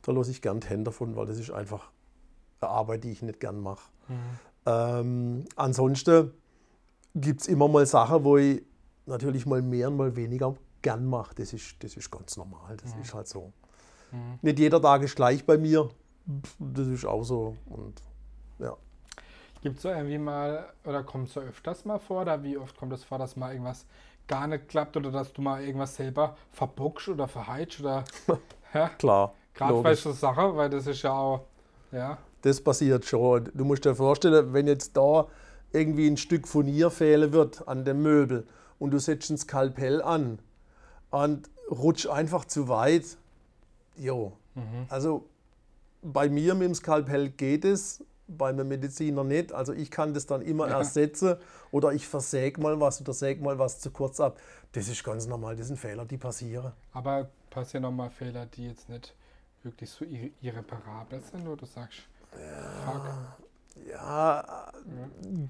Da 0.02 0.12
lasse 0.12 0.30
ich 0.30 0.40
gern 0.40 0.60
die 0.60 0.68
Hände 0.68 0.84
davon, 0.84 1.16
weil 1.16 1.26
das 1.26 1.38
ist 1.38 1.50
einfach 1.50 1.90
eine 2.60 2.70
Arbeit, 2.70 3.02
die 3.04 3.10
ich 3.10 3.22
nicht 3.22 3.40
gern 3.40 3.60
mache. 3.60 3.90
Ähm, 4.66 5.44
ansonsten 5.56 6.32
gibt 7.14 7.40
es 7.40 7.48
immer 7.48 7.66
mal 7.68 7.84
Sachen, 7.86 8.22
wo 8.22 8.36
ich 8.36 8.62
natürlich 9.06 9.46
mal 9.46 9.62
mehr 9.62 9.88
und 9.88 9.96
mal 9.96 10.14
weniger 10.16 10.54
gern 10.82 11.06
mache. 11.06 11.34
Das 11.36 11.52
ist, 11.52 11.82
das 11.82 11.96
ist 11.96 12.10
ganz 12.10 12.36
normal. 12.36 12.76
Das 12.82 12.94
ist 12.96 13.14
halt 13.14 13.28
so. 13.28 13.52
Nicht 14.42 14.58
jeder 14.58 14.80
Tag 14.80 15.02
ist 15.02 15.16
gleich 15.16 15.44
bei 15.44 15.56
mir. 15.56 15.88
Das 16.58 16.86
ist 16.86 17.06
auch 17.06 17.22
so. 17.24 17.56
Und 17.66 18.02
ja. 18.58 18.76
Gibt 19.62 19.76
es 19.76 19.82
so 19.82 19.88
irgendwie 19.88 20.18
mal, 20.18 20.68
oder 20.84 21.02
kommt 21.02 21.28
es 21.28 21.34
so 21.34 21.40
öfters 21.40 21.84
mal 21.84 21.98
vor, 21.98 22.22
oder 22.22 22.42
wie 22.42 22.58
oft 22.58 22.76
kommt 22.76 22.92
es 22.92 23.04
vor, 23.04 23.18
dass 23.18 23.36
mal 23.36 23.52
irgendwas 23.52 23.86
gar 24.28 24.46
nicht 24.46 24.68
klappt 24.68 24.96
oder 24.96 25.10
dass 25.10 25.32
du 25.32 25.40
mal 25.42 25.62
irgendwas 25.62 25.96
selber 25.96 26.36
verbockst 26.52 27.08
oder 27.08 27.26
verheitst 27.26 27.80
oder 27.80 28.04
ja, 28.74 28.88
Klar. 28.90 29.34
gerade 29.54 29.82
bei 29.82 29.94
so 29.94 30.12
Sache, 30.12 30.56
weil 30.56 30.70
das 30.70 30.86
ist 30.86 31.02
ja 31.02 31.12
auch, 31.12 31.46
ja, 31.90 32.18
Das 32.42 32.60
passiert 32.60 33.04
schon. 33.04 33.50
Du 33.54 33.64
musst 33.64 33.84
dir 33.84 33.94
vorstellen, 33.94 34.52
wenn 34.52 34.66
jetzt 34.66 34.96
da 34.96 35.26
irgendwie 35.72 36.08
ein 36.08 36.16
Stück 36.16 36.46
Furnier 36.46 36.90
fehlen 36.90 37.32
wird 37.32 37.66
an 37.66 37.84
dem 37.84 38.02
Möbel 38.02 38.46
und 38.78 38.90
du 38.90 38.98
setzt 38.98 39.30
ein 39.30 39.38
Skalpell 39.38 40.02
an 40.02 40.38
und 41.10 41.48
rutscht 41.70 42.06
einfach 42.08 42.44
zu 42.44 42.68
weit, 42.68 43.04
jo. 43.96 44.32
Also 44.88 45.24
bei 46.02 46.28
mir 46.28 46.54
mit 46.54 46.66
dem 46.68 46.74
Skalpell 46.74 47.30
geht 47.30 47.64
es, 47.64 48.04
bei 48.28 48.48
einem 48.48 48.68
Mediziner 48.68 49.24
nicht. 49.24 49.52
Also 49.52 49.72
ich 49.72 49.90
kann 49.90 50.14
das 50.14 50.26
dann 50.26 50.42
immer 50.42 50.68
Ja. 50.68 50.78
ersetzen 50.78 51.36
oder 51.70 51.92
ich 51.92 52.06
versäge 52.08 52.60
mal 52.60 52.80
was 52.80 53.00
oder 53.00 53.12
säge 53.12 53.42
mal 53.42 53.58
was 53.58 53.78
zu 53.80 53.90
kurz 53.90 54.20
ab. 54.20 54.38
Das 54.72 54.88
ist 54.88 55.04
ganz 55.04 55.26
normal, 55.26 55.54
das 55.56 55.66
sind 55.68 55.78
Fehler, 55.78 56.04
die 56.06 56.16
passieren. 56.16 56.72
aber 56.92 57.28
passieren 57.50 57.84
auch 57.84 57.90
mal 57.90 58.08
Fehler, 58.10 58.46
die 58.46 58.68
jetzt 58.68 58.88
nicht 58.88 59.14
wirklich 59.62 59.90
so 59.90 60.04
irre- 60.06 60.30
irreparabel 60.40 61.20
sind, 61.30 61.46
wo 61.46 61.54
du 61.54 61.66
sagst, 61.66 61.98
fuck, 62.84 63.02
Ja, 63.90 64.70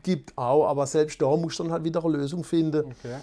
gibt 0.02 0.36
auch, 0.38 0.66
aber 0.68 0.86
selbst 0.86 1.20
da 1.20 1.36
musst 1.36 1.58
du 1.58 1.64
dann 1.64 1.72
halt 1.72 1.84
wieder 1.84 2.04
eine 2.04 2.16
Lösung 2.18 2.44
finden. 2.44 2.86
okay, 2.86 3.16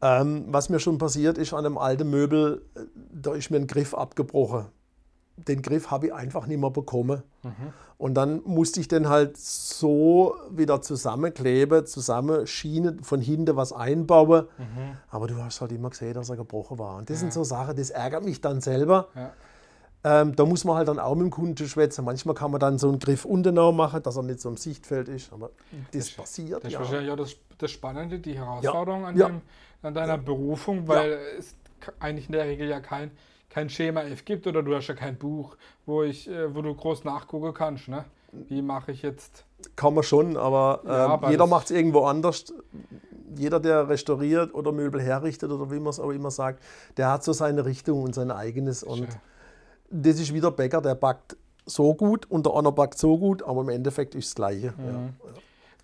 Ähm, 0.00 0.44
was 0.48 0.68
mir 0.68 0.78
schon 0.78 0.96
passiert 0.98 1.38
ist 1.38 1.52
an 1.52 1.66
einem 1.66 1.76
alten 1.78 2.08
Möbel, 2.08 2.62
äh, 2.76 2.80
da 3.12 3.34
ist 3.34 3.50
mir 3.50 3.56
ein 3.56 3.66
Griff 3.66 3.94
abgebrochen. 3.94 4.66
Den 5.36 5.62
Griff 5.62 5.90
habe 5.90 6.06
ich 6.08 6.14
einfach 6.14 6.46
nicht 6.46 6.58
mehr 6.60 6.70
bekommen. 6.70 7.22
Und 7.96 8.14
dann 8.14 8.42
musste 8.44 8.80
ich 8.80 8.88
den 8.88 9.08
halt 9.08 9.36
so 9.36 10.34
wieder 10.50 10.82
zusammenkleben, 10.82 11.86
zusammenschienen, 11.86 13.02
von 13.04 13.20
hinten 13.20 13.54
was 13.56 13.72
einbauen. 13.72 14.46
Aber 15.10 15.26
du 15.28 15.36
hast 15.36 15.60
halt 15.60 15.72
immer 15.72 15.90
gesehen, 15.90 16.14
dass 16.14 16.28
er 16.28 16.36
gebrochen 16.36 16.78
war. 16.78 16.96
Und 16.96 17.08
das 17.10 17.20
sind 17.20 17.32
so 17.32 17.44
Sachen, 17.44 17.76
das 17.76 17.90
ärgert 17.90 18.24
mich 18.24 18.40
dann 18.40 18.60
selber. 18.60 19.08
ja, 19.14 19.32
Ähm, 20.04 20.36
da 20.36 20.44
muss 20.44 20.64
man 20.64 20.76
halt 20.76 20.88
dann 20.88 20.98
auch 21.00 21.14
mit 21.16 21.24
dem 21.24 21.30
Kunden 21.30 21.66
schwätzen. 21.66 22.04
Manchmal 22.04 22.34
kann 22.34 22.50
man 22.52 22.60
dann 22.60 22.78
so 22.78 22.88
einen 22.88 22.98
Griff 23.00 23.24
untenau 23.24 23.72
machen, 23.72 24.02
dass 24.02 24.16
er 24.16 24.22
nicht 24.22 24.40
so 24.40 24.48
im 24.48 24.56
Sichtfeld 24.56 25.08
ist. 25.08 25.32
Aber 25.32 25.50
das, 25.92 26.10
passiert. 26.12 26.58
das 26.62 26.68
ist 26.68 26.72
ja. 26.74 26.78
wahrscheinlich 26.80 27.10
auch 27.10 27.16
das, 27.16 27.36
das 27.58 27.70
Spannende, 27.72 28.18
die 28.20 28.38
Herausforderung 28.38 29.04
an, 29.06 29.16
Ja. 29.16 29.26
Dem, 29.26 29.40
an 29.82 29.94
deiner 29.94 30.18
Berufung, 30.18 30.86
weil 30.86 31.18
es 31.38 31.54
eigentlich 31.98 32.26
in 32.26 32.32
der 32.32 32.44
Regel 32.44 32.68
ja 32.68 32.80
kein, 32.80 33.10
kein 33.50 33.68
Schema 33.70 34.02
F 34.02 34.24
gibt 34.24 34.46
oder 34.46 34.62
du 34.62 34.74
hast 34.74 34.86
ja 34.86 34.94
kein 34.94 35.16
Buch, 35.16 35.56
wo, 35.86 36.02
ich, 36.04 36.28
äh, 36.28 36.54
wo 36.54 36.62
du 36.62 36.74
groß 36.74 37.04
nachgucken 37.04 37.52
kannst, 37.54 37.88
ne? 37.88 38.04
Wie 38.30 38.60
mache 38.62 38.92
ich 38.92 39.02
jetzt, 39.02 39.44
Kann 39.74 39.94
man 39.94 40.04
schon, 40.04 40.36
aber, 40.36 40.82
Ja, 40.84 41.06
ähm, 41.06 41.10
aber 41.12 41.30
jeder 41.30 41.44
das- 41.44 41.50
macht 41.50 41.64
es 41.66 41.70
irgendwo 41.72 42.04
anders. 42.04 42.52
Jeder, 43.34 43.58
der 43.60 43.88
restauriert 43.88 44.54
oder 44.54 44.70
Möbel 44.72 45.00
herrichtet 45.00 45.50
oder 45.50 45.70
wie 45.70 45.78
man 45.78 45.88
es 45.90 45.98
auch 46.00 46.10
immer 46.10 46.30
sagt, 46.30 46.62
der 46.96 47.10
hat 47.10 47.24
so 47.24 47.32
seine 47.32 47.64
Richtung 47.64 48.02
und 48.02 48.14
sein 48.14 48.30
eigenes. 48.30 48.82
Und 48.82 49.00
Ja. 49.00 49.08
Das 49.90 50.18
ist 50.18 50.32
wieder 50.32 50.50
Bäcker, 50.50 50.80
der 50.80 50.94
backt 50.94 51.36
so 51.66 51.94
gut 51.94 52.26
und 52.30 52.46
der 52.46 52.54
andere 52.54 52.74
backt 52.74 52.98
so 52.98 53.18
gut, 53.18 53.42
aber 53.42 53.60
im 53.62 53.68
Endeffekt 53.68 54.14
ist 54.14 54.28
das 54.28 54.34
Gleiche. 54.34 54.74
Mhm. 54.76 55.14
Ja. 55.24 55.30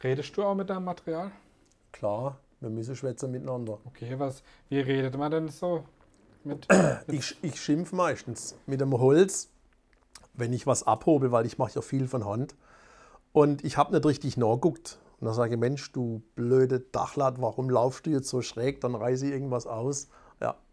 redest 0.02 0.36
du 0.36 0.42
auch 0.42 0.54
mit 0.54 0.70
deinem 0.70 0.84
Material? 0.84 1.30
Klar, 1.92 2.38
wir 2.60 2.70
müssen 2.70 2.96
schwätzen 2.96 3.30
miteinander. 3.30 3.78
Okay, 3.84 4.14
was, 4.18 4.42
wie 4.68 4.80
redet 4.80 5.16
man 5.16 5.30
denn 5.30 5.48
so? 5.48 5.84
Mit, 6.42 6.66
Ich, 7.08 7.36
ich 7.42 7.60
schimpf 7.60 7.92
meistens 7.92 8.56
mit 8.66 8.80
dem 8.80 8.98
Holz, 8.98 9.50
wenn 10.34 10.52
ich 10.52 10.66
was 10.66 10.86
abhobel, 10.86 11.32
weil 11.32 11.46
ich 11.46 11.58
mache 11.58 11.74
ja 11.74 11.82
viel 11.82 12.08
von 12.08 12.24
Hand. 12.24 12.54
Und 13.32 13.64
ich 13.64 13.76
habe 13.76 13.92
nicht 13.92 14.06
richtig 14.06 14.36
nachgeguckt. 14.36 14.98
Und 15.20 15.26
dann 15.26 15.34
sage 15.34 15.54
ich, 15.54 15.60
Mensch, 15.60 15.92
du 15.92 16.22
blöde 16.34 16.80
Dachlatt, 16.80 17.40
warum 17.40 17.70
laufst 17.70 18.06
du 18.06 18.10
jetzt 18.10 18.28
so 18.28 18.42
schräg? 18.42 18.80
Dann 18.80 18.94
reiße 18.94 19.26
ich 19.26 19.32
irgendwas 19.32 19.66
aus. 19.66 20.08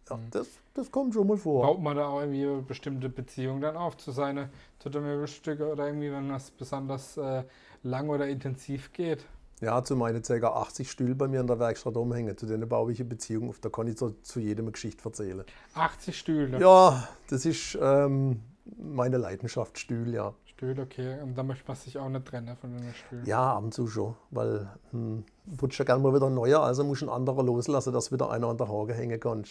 Ja, 0.09 0.15
ja 0.15 0.21
das, 0.31 0.47
das 0.73 0.91
kommt 0.91 1.13
schon 1.13 1.27
mal 1.27 1.37
vor. 1.37 1.63
baut 1.63 1.81
man 1.81 1.97
da 1.97 2.07
auch 2.07 2.21
irgendwie 2.21 2.45
eine 2.45 2.61
bestimmte 2.61 3.09
Beziehung 3.09 3.61
dann 3.61 3.75
auf 3.75 3.97
zu 3.97 4.11
seinen 4.11 4.49
zu 4.79 4.89
den 4.89 5.03
Möbelstücken 5.03 5.67
oder 5.67 5.87
irgendwie, 5.87 6.11
wenn 6.11 6.29
das 6.29 6.51
besonders 6.51 7.17
äh, 7.17 7.43
lang 7.83 8.09
oder 8.09 8.27
intensiv 8.27 8.91
geht? 8.93 9.25
Ja, 9.61 9.83
zu 9.83 9.95
meinen 9.95 10.23
ca. 10.23 10.33
80 10.33 10.89
Stühle 10.89 11.13
bei 11.13 11.27
mir 11.27 11.39
in 11.39 11.45
der 11.45 11.59
Werkstatt 11.59 11.95
umhängen. 11.95 12.35
Zu 12.35 12.47
denen 12.47 12.67
baue 12.67 12.91
ich 12.91 12.99
eine 12.99 13.09
Beziehung 13.09 13.49
auf. 13.49 13.59
Da 13.59 13.69
kann 13.69 13.85
ich 13.87 13.97
so, 13.97 14.09
zu 14.23 14.39
jedem 14.39 14.65
eine 14.65 14.71
Geschichte 14.71 15.03
erzählen. 15.05 15.43
80 15.75 16.17
Stühle. 16.17 16.59
Ja, 16.59 17.07
das 17.29 17.45
ist 17.45 17.77
ähm, 17.79 18.41
meine 18.79 19.17
Leidenschaft, 19.17 19.77
Stühl, 19.77 20.15
ja. 20.15 20.33
Stühle, 20.45 20.81
okay. 20.81 21.21
Und 21.21 21.37
da 21.37 21.43
möchte 21.43 21.63
man 21.67 21.77
sich 21.77 21.99
auch 21.99 22.09
nicht 22.09 22.25
trennen 22.25 22.55
von 22.57 22.75
den 22.75 22.93
Stühlen. 22.93 23.25
Ja, 23.25 23.53
ab 23.53 23.63
und 23.63 23.73
zu 23.73 23.85
schon, 23.85 24.15
weil 24.31 24.67
hm, 24.91 25.23
putzt 25.57 25.77
ja 25.77 25.85
gerne 25.85 26.01
mal 26.01 26.13
wieder 26.13 26.25
ein 26.25 26.33
neuer, 26.33 26.61
also 26.61 26.83
muss 26.83 27.03
ein 27.03 27.09
anderer 27.09 27.43
loslassen, 27.43 27.93
dass 27.93 28.11
wieder 28.11 28.31
einer 28.31 28.47
an 28.47 28.57
der 28.57 28.67
Haare 28.67 28.93
hängen 28.95 29.19
kann. 29.19 29.43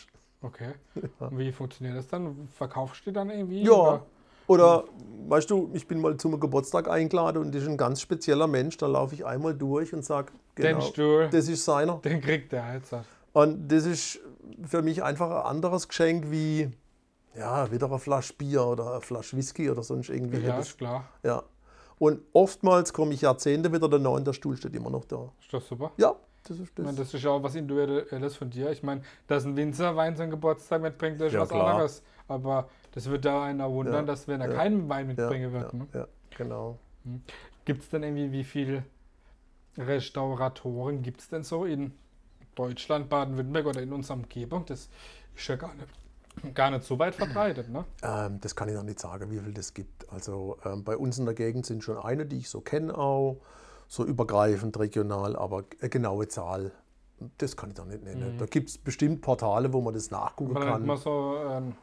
Okay. 0.43 0.73
Und 1.19 1.39
wie 1.39 1.53
funktioniert 1.53 1.97
das 1.97 2.09
dann? 2.09 2.49
Verkaufst 2.57 3.05
du 3.07 3.11
die 3.11 3.15
dann 3.15 3.31
irgendwie? 3.31 3.63
Ja. 3.63 3.73
Oder? 3.73 4.07
Oder, 4.47 4.85
weißt 5.29 5.49
du, 5.49 5.71
ich 5.75 5.87
bin 5.87 6.01
mal 6.01 6.17
zum 6.17 6.41
Geburtstag 6.41 6.89
eingeladen 6.91 7.39
und 7.39 7.55
das 7.55 7.63
ist 7.63 7.69
ein 7.69 7.77
ganz 7.77 8.01
spezieller 8.01 8.49
Mensch, 8.49 8.77
da 8.79 8.89
laufe 8.89 9.15
ich 9.15 9.25
einmal 9.25 9.55
durch 9.55 9.95
und 9.95 10.05
sage, 10.05 10.33
Den 10.59 10.65
genau, 10.65 10.81
Stuhl, 10.81 11.29
das 11.31 11.47
ist 11.47 11.65
seiner. 11.65 11.99
den 11.99 12.21
kriegt 12.21 12.51
der 12.51 12.75
jetzt. 12.75 12.93
Und 13.33 13.69
das 13.69 13.87
ist 13.87 14.19
für 14.67 14.83
mich 14.83 15.05
einfach 15.05 15.31
ein 15.31 15.47
anderes 15.47 15.87
Geschenk 15.87 16.33
wie, 16.33 16.69
ja, 17.37 17.71
wieder 17.71 17.87
eine 17.87 18.01
Flasche 18.01 18.35
Bier 18.35 18.67
oder 18.67 18.91
eine 18.91 19.01
Flasche 19.03 19.37
Whisky 19.37 19.71
oder 19.71 19.85
sonst 19.85 20.09
irgendwie. 20.09 20.39
Ja, 20.39 20.59
ist 20.59 20.79
klar. 20.79 21.05
ja. 21.23 21.45
Und 22.01 22.21
oftmals 22.33 22.93
komme 22.93 23.15
ich 23.15 23.21
Jahrzehnte 23.21 23.73
wieder 23.73 23.89
danach 23.89 24.13
und 24.13 24.27
der 24.27 24.33
Stuhl 24.33 24.57
steht 24.57 24.75
immer 24.75 24.91
noch 24.91 25.05
da. 25.05 25.31
Ist 25.39 25.53
doch 25.53 25.63
super. 25.63 25.93
Ja, 25.97 26.17
Das 26.45 26.59
ist 26.59 26.69
Ich 26.69 26.75
das. 26.75 26.85
meine, 26.87 26.97
das 26.99 27.13
ist 27.15 27.23
ja 27.23 27.31
auch 27.31 27.43
was 27.43 27.55
Individuelles 27.55 28.37
von 28.37 28.51
dir. 28.51 28.71
Ich 28.71 28.83
meine, 28.83 29.03
dass 29.27 29.45
ein 29.45 29.57
Winzer 29.57 29.95
Wein 29.97 30.17
zum 30.17 30.31
Geburtstag 30.31 30.81
mitbringt, 30.83 31.21
das 31.21 31.29
ist 31.29 31.35
Ja, 31.35 31.41
was 31.43 31.49
klar. 31.51 31.69
anderes. 31.69 32.03
Aber 32.29 32.69
das 32.93 33.09
wird 33.11 33.25
da 33.25 33.45
einer 33.45 33.71
wundern, 33.71 33.95
Ja, 33.95 34.03
dass 34.03 34.27
wenn 34.29 34.41
er 34.41 34.49
ja, 34.51 34.55
keinen 34.57 34.89
Wein 34.89 35.09
mitbringen 35.09 35.53
wird. 35.53 35.73
ja, 35.73 35.79
Ne? 35.79 35.87
ja, 35.93 36.09
genau. 36.37 36.79
Gibt 37.65 37.83
es 37.83 37.89
denn 37.91 38.03
irgendwie, 38.03 38.33
wie 38.33 38.45
viele 38.45 38.85
Restauratoren 39.77 41.03
gibt 41.03 41.21
es 41.21 41.29
denn 41.29 41.43
so 41.43 41.65
in 41.65 41.93
Deutschland, 42.55 43.09
Baden-Württemberg 43.09 43.67
oder 43.67 43.83
in 43.83 43.93
unserer 43.93 44.17
Umgebung? 44.19 44.65
Das 44.67 44.89
ist 45.35 45.49
ja 45.49 45.57
gar 45.57 45.73
nicht, 45.75 46.55
gar 46.55 46.71
nicht 46.71 46.85
so 46.85 46.99
weit 46.99 47.15
verbreitet. 47.15 47.69
Ne? 47.69 47.85
Ähm, 48.03 48.39
das 48.41 48.55
kann 48.57 48.69
ich 48.69 48.75
noch 48.75 48.83
nicht 48.83 49.01
sagen, 49.01 49.31
wie 49.31 49.39
viel 49.39 49.53
das 49.53 49.75
gibt. 49.75 50.11
Also 50.13 50.59
ähm, 50.65 50.85
bei 50.85 50.97
uns 50.97 51.19
in 51.19 51.25
der 51.25 51.35
Gegend 51.35 51.67
sind 51.67 51.83
schon 51.85 51.99
eine, 51.99 52.27
die 52.27 52.39
ich 52.39 52.49
so 52.51 52.61
kenne 52.61 52.97
auch, 52.97 53.41
so 53.91 54.05
übergreifend 54.05 54.79
regional, 54.79 55.35
aber 55.35 55.65
eine 55.81 55.91
genaue 55.91 56.29
Zahl, 56.29 56.71
das 57.39 57.57
kann 57.57 57.73
ich 57.73 57.77
noch 57.77 57.87
nicht 57.87 58.05
nennen. 58.05 58.35
Mhm. 58.35 58.39
Da 58.39 58.47
gibt 58.47 58.71
es 58.71 58.79
bestimmt 58.79 59.21
Portale, 59.21 59.73
wo 59.73 59.81
man 59.81 59.93
das 59.95 60.13
nachgucken 60.13 60.55
hat 60.55 60.63
kann. 60.63 60.87
man 60.87 60.97
so 60.97 61.37
einen 61.37 61.77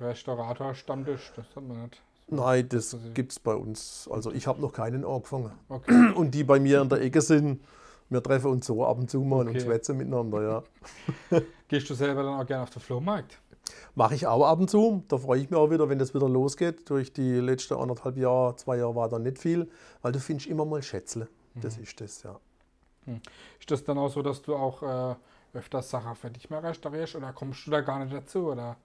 Restaurator-Stammtisch, 0.00 1.32
das 1.36 1.46
hat 1.54 1.62
man 1.62 1.82
nicht. 1.84 2.02
Nein, 2.26 2.68
das 2.68 2.96
gibt 3.14 3.30
es 3.32 3.38
bei 3.38 3.54
uns. 3.54 4.08
Also 4.12 4.32
ich 4.32 4.48
habe 4.48 4.60
noch 4.60 4.72
keinen 4.72 5.04
angefangen. 5.04 5.52
Okay. 5.68 6.12
Und 6.16 6.32
die 6.32 6.42
bei 6.42 6.58
mir 6.58 6.82
in 6.82 6.88
der 6.88 7.00
Ecke 7.02 7.20
sind, 7.20 7.64
wir 8.10 8.20
treffen 8.20 8.50
uns 8.50 8.66
so 8.66 8.84
ab 8.84 8.98
und 8.98 9.08
zu 9.08 9.20
mal 9.20 9.40
und 9.42 9.50
Okay. 9.50 9.60
schwätzen 9.60 9.96
miteinander, 9.96 10.42
ja. 10.42 10.62
Gehst 11.68 11.88
du 11.90 11.94
selber 11.94 12.22
dann 12.22 12.40
auch 12.40 12.46
gerne 12.46 12.62
auf 12.64 12.70
den 12.70 12.80
Flohmarkt? 12.80 13.38
Mache 13.94 14.14
ich 14.14 14.26
auch 14.26 14.44
ab 14.46 14.60
und 14.60 14.70
zu. 14.70 15.04
Da 15.08 15.18
freue 15.18 15.40
ich 15.40 15.50
mich 15.50 15.58
auch 15.58 15.70
wieder, 15.70 15.88
wenn 15.88 15.98
das 15.98 16.14
wieder 16.14 16.28
losgeht. 16.28 16.88
Durch 16.90 17.12
die 17.12 17.34
letzten 17.40 17.74
anderthalb 17.74 18.16
Jahre, 18.16 18.56
zwei 18.56 18.76
Jahre 18.78 18.94
war 18.94 19.08
da 19.08 19.18
nicht 19.18 19.38
viel, 19.38 19.68
weil 20.02 20.12
du 20.12 20.20
findest 20.20 20.48
immer 20.48 20.64
mal 20.64 20.82
Schätzle. 20.82 21.28
Das 21.54 21.76
Mhm. 21.76 21.82
ist 21.82 22.00
das, 22.00 22.22
ja. 22.22 22.38
Ist 23.58 23.70
das 23.70 23.82
dann 23.84 23.96
auch 23.98 24.10
so, 24.10 24.20
dass 24.22 24.42
du 24.42 24.54
auch 24.54 24.82
äh, 24.82 25.14
öfters 25.54 25.88
Sachen 25.90 26.14
für 26.14 26.30
dich 26.30 26.50
mehr 26.50 26.62
restaurierst 26.62 27.16
oder 27.16 27.32
kommst 27.32 27.66
du 27.66 27.70
da 27.70 27.80
gar 27.80 27.98
nicht 28.04 28.12
dazu? 28.14 28.50
Oder? 28.50 28.76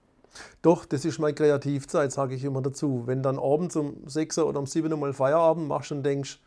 Doch, 0.62 0.84
das 0.86 1.04
ist 1.04 1.18
meine 1.18 1.34
Kreativzeit, 1.34 2.10
sage 2.10 2.34
ich 2.34 2.42
immer 2.42 2.62
dazu. 2.62 3.02
Wenn 3.06 3.22
dann 3.22 3.38
abends 3.38 3.76
um 3.76 3.96
6 4.08 4.38
oder 4.38 4.58
um 4.58 4.66
7 4.66 4.90
Uhr 4.90 4.98
mal 4.98 5.12
Feierabend 5.12 5.68
machst 5.68 5.92
und 5.92 6.02
denkst, 6.02 6.40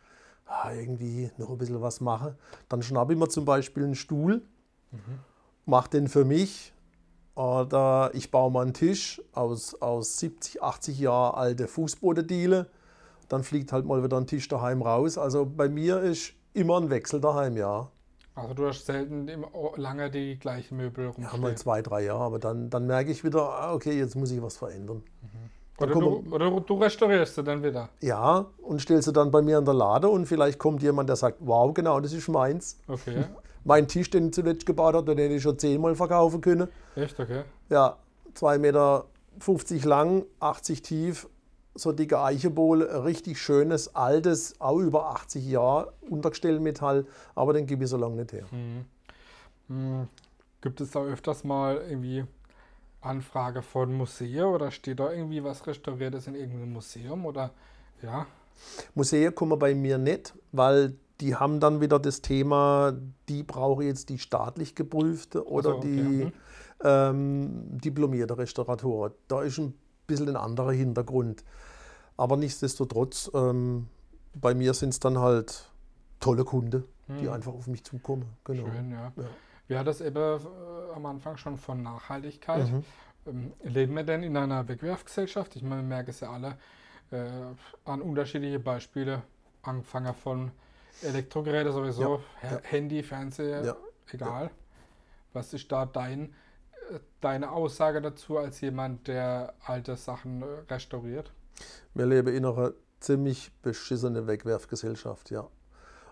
ah, 0.47 0.73
irgendwie 0.73 1.29
noch 1.37 1.49
ein 1.51 1.57
bisschen 1.57 1.81
was 1.81 2.01
machen, 2.01 2.35
dann 2.67 2.81
schnappe 2.81 3.13
ich 3.13 3.19
mir 3.19 3.29
zum 3.29 3.45
Beispiel 3.45 3.83
einen 3.83 3.95
Stuhl, 3.95 4.41
mache 5.65 5.89
den 5.91 6.07
für 6.07 6.25
mich. 6.25 6.73
Oder 7.37 8.09
ich 8.13 8.31
baue 8.31 8.51
mal 8.51 8.63
einen 8.63 8.73
Tisch 8.73 9.21
aus, 9.31 9.79
aus 9.79 10.17
70, 10.17 10.63
80 10.63 10.97
Jahre 10.99 11.37
alte 11.37 11.67
Fußbodendiele. 11.67 12.65
Dann 13.29 13.43
fliegt 13.43 13.71
halt 13.71 13.85
mal 13.85 14.03
wieder 14.03 14.17
ein 14.17 14.25
Tisch 14.25 14.47
daheim 14.47 14.81
raus. 14.81 15.19
Also 15.19 15.45
bei 15.45 15.69
mir 15.69 15.99
ist 16.01 16.33
immer 16.53 16.81
ein 16.81 16.89
Wechsel 16.89 17.21
daheim, 17.21 17.55
ja. 17.55 17.91
Also 18.33 18.55
du 18.55 18.67
hast 18.67 18.87
selten 18.87 19.27
immer 19.27 19.49
lange 19.75 20.09
die 20.09 20.39
gleichen 20.39 20.77
Möbel 20.77 21.05
Ja, 21.05 21.11
rumstehen. 21.11 21.41
mal 21.41 21.55
zwei, 21.55 21.83
drei 21.83 22.05
Jahre. 22.05 22.23
Aber 22.23 22.39
dann, 22.39 22.71
dann 22.71 22.87
merke 22.87 23.11
ich 23.11 23.23
wieder, 23.23 23.43
ah, 23.43 23.71
okay, 23.73 23.95
jetzt 23.95 24.15
muss 24.15 24.31
ich 24.31 24.41
was 24.41 24.57
verändern. 24.57 25.03
Dann 25.77 25.91
oder, 25.91 25.99
du, 25.99 26.23
oder 26.33 26.59
du 26.59 26.73
restaurierst 26.73 27.35
sie 27.35 27.43
dann 27.43 27.61
wieder. 27.63 27.89
Ja, 28.01 28.47
und 28.63 28.81
stellst 28.81 29.05
sie 29.05 29.13
dann 29.13 29.29
bei 29.29 29.43
mir 29.43 29.59
in 29.59 29.65
der 29.65 29.75
Lade 29.75 30.09
und 30.09 30.25
vielleicht 30.25 30.57
kommt 30.57 30.81
jemand, 30.81 31.07
der 31.07 31.15
sagt, 31.15 31.37
wow, 31.41 31.71
genau, 31.71 31.99
das 31.99 32.13
ist 32.13 32.29
meins. 32.29 32.79
Okay. 32.87 33.25
Mein 33.67 33.89
Tisch, 33.89 34.09
den 34.09 34.27
ich 34.27 34.33
zuletzt 34.33 34.65
gebaut 34.65 34.95
habe, 34.95 35.13
den 35.13 35.17
hätte 35.17 35.35
ich 35.35 35.43
schon 35.43 35.59
zehnmal 35.59 35.93
verkaufen 35.93 36.39
können. 36.39 36.69
Echt, 36.95 37.19
okay. 37.19 37.43
Ja, 37.69 37.97
2,50 38.33 38.59
Meter 38.59 39.05
lang, 39.89 40.25
80 40.39 40.81
tief, 40.81 41.27
so 41.75 41.91
dicke 41.91 42.21
Eichebowl, 42.21 42.89
ein 42.89 43.01
richtig 43.01 43.41
schönes, 43.41 43.93
altes, 43.93 44.59
auch 44.61 44.79
über 44.79 45.09
80 45.09 45.45
Jahre, 45.45 45.91
Untergestellmetall, 46.09 47.05
aber 47.35 47.51
den 47.51 47.67
gebe 47.67 47.83
ich 47.83 47.89
so 47.89 47.97
lange 47.97 48.15
nicht 48.15 48.31
her. 48.31 48.45
Hm. 49.67 50.07
Gibt 50.61 50.79
es 50.79 50.91
da 50.91 51.03
öfters 51.03 51.43
mal 51.43 51.75
irgendwie 51.89 52.23
Anfrage 53.01 53.61
von 53.61 53.93
Museen 53.93 54.45
oder 54.45 54.71
steht 54.71 55.01
da 55.01 55.11
irgendwie 55.11 55.43
was 55.43 55.67
Restauriertes 55.67 56.27
in 56.27 56.35
irgendeinem 56.35 56.71
Museum? 56.71 57.25
Oder 57.25 57.51
ja, 58.01 58.27
Museen 58.95 59.35
kommen 59.35 59.59
bei 59.59 59.75
mir 59.75 59.97
nicht, 59.97 60.33
weil 60.53 60.95
die 61.21 61.35
haben 61.35 61.59
dann 61.59 61.81
wieder 61.81 61.99
das 61.99 62.21
Thema, 62.21 62.93
die 63.29 63.43
brauche 63.43 63.83
ich 63.83 63.89
jetzt 63.89 64.09
die 64.09 64.19
staatlich 64.19 64.75
geprüfte 64.75 65.47
oder 65.47 65.71
so, 65.71 65.77
okay, 65.77 65.87
die 65.87 66.25
mhm. 66.25 66.33
ähm, 66.83 67.63
diplomierte 67.79 68.37
Restaurator. 68.37 69.11
Da 69.27 69.41
ist 69.41 69.57
ein 69.57 69.73
bisschen 70.05 70.29
ein 70.29 70.35
anderer 70.35 70.71
Hintergrund. 70.71 71.43
Aber 72.17 72.37
nichtsdestotrotz, 72.37 73.31
ähm, 73.33 73.87
bei 74.33 74.53
mir 74.53 74.73
sind 74.73 74.89
es 74.89 74.99
dann 74.99 75.19
halt 75.19 75.69
tolle 76.19 76.43
Kunden, 76.43 76.83
die 77.07 77.27
Hm. 77.27 77.33
einfach 77.33 77.53
auf 77.53 77.67
mich 77.67 77.83
zukommen. 77.83 78.25
Genau. 78.43 78.65
schön, 78.65 78.91
ja. 78.91 79.11
Ja. 79.15 79.23
Wir 79.67 79.79
hatten 79.79 79.89
es 79.89 80.01
eben 80.01 80.17
äh, 80.17 80.39
am 80.95 81.05
Anfang 81.05 81.37
schon 81.37 81.57
von 81.57 81.83
Nachhaltigkeit. 81.83 82.71
Mhm. 82.71 82.83
Ähm, 83.27 83.53
leben 83.63 83.95
wir 83.95 84.03
denn 84.03 84.23
in 84.23 84.35
einer 84.35 84.67
Wegwerfgesellschaft? 84.67 85.55
Ich 85.55 85.63
meine, 85.63 85.81
wir 85.81 85.87
merken 85.87 86.09
es 86.09 86.21
ja 86.21 86.31
alle 86.31 86.57
äh, 87.11 87.29
an 87.85 88.01
unterschiedliche 88.01 88.59
Beispiele, 88.59 89.21
angefangen 89.61 90.13
von 90.13 90.51
Elektrogeräte 91.01 91.71
sowieso, 91.71 92.01
Ja, 92.41 92.49
Ha- 92.49 92.55
ja. 92.55 92.61
Handy, 92.63 93.03
Fernseher, 93.03 93.63
Ja, 93.63 93.75
egal. 94.11 94.49
Was 95.33 95.53
ist 95.53 95.71
da 95.71 95.85
dein, 95.85 96.33
äh, 96.91 96.99
deine 97.21 97.51
Aussage 97.51 98.01
dazu 98.01 98.37
als 98.37 98.61
jemand, 98.61 99.07
der 99.07 99.53
alte 99.65 99.95
Sachen 99.95 100.41
äh, 100.41 100.45
restauriert? 100.73 101.31
Wir 101.93 102.05
leben 102.05 102.33
in 102.33 102.45
einer 102.45 102.73
ziemlich 102.99 103.51
beschissenen 103.61 104.27
Wegwerfgesellschaft, 104.27 105.29
ja. 105.31 105.47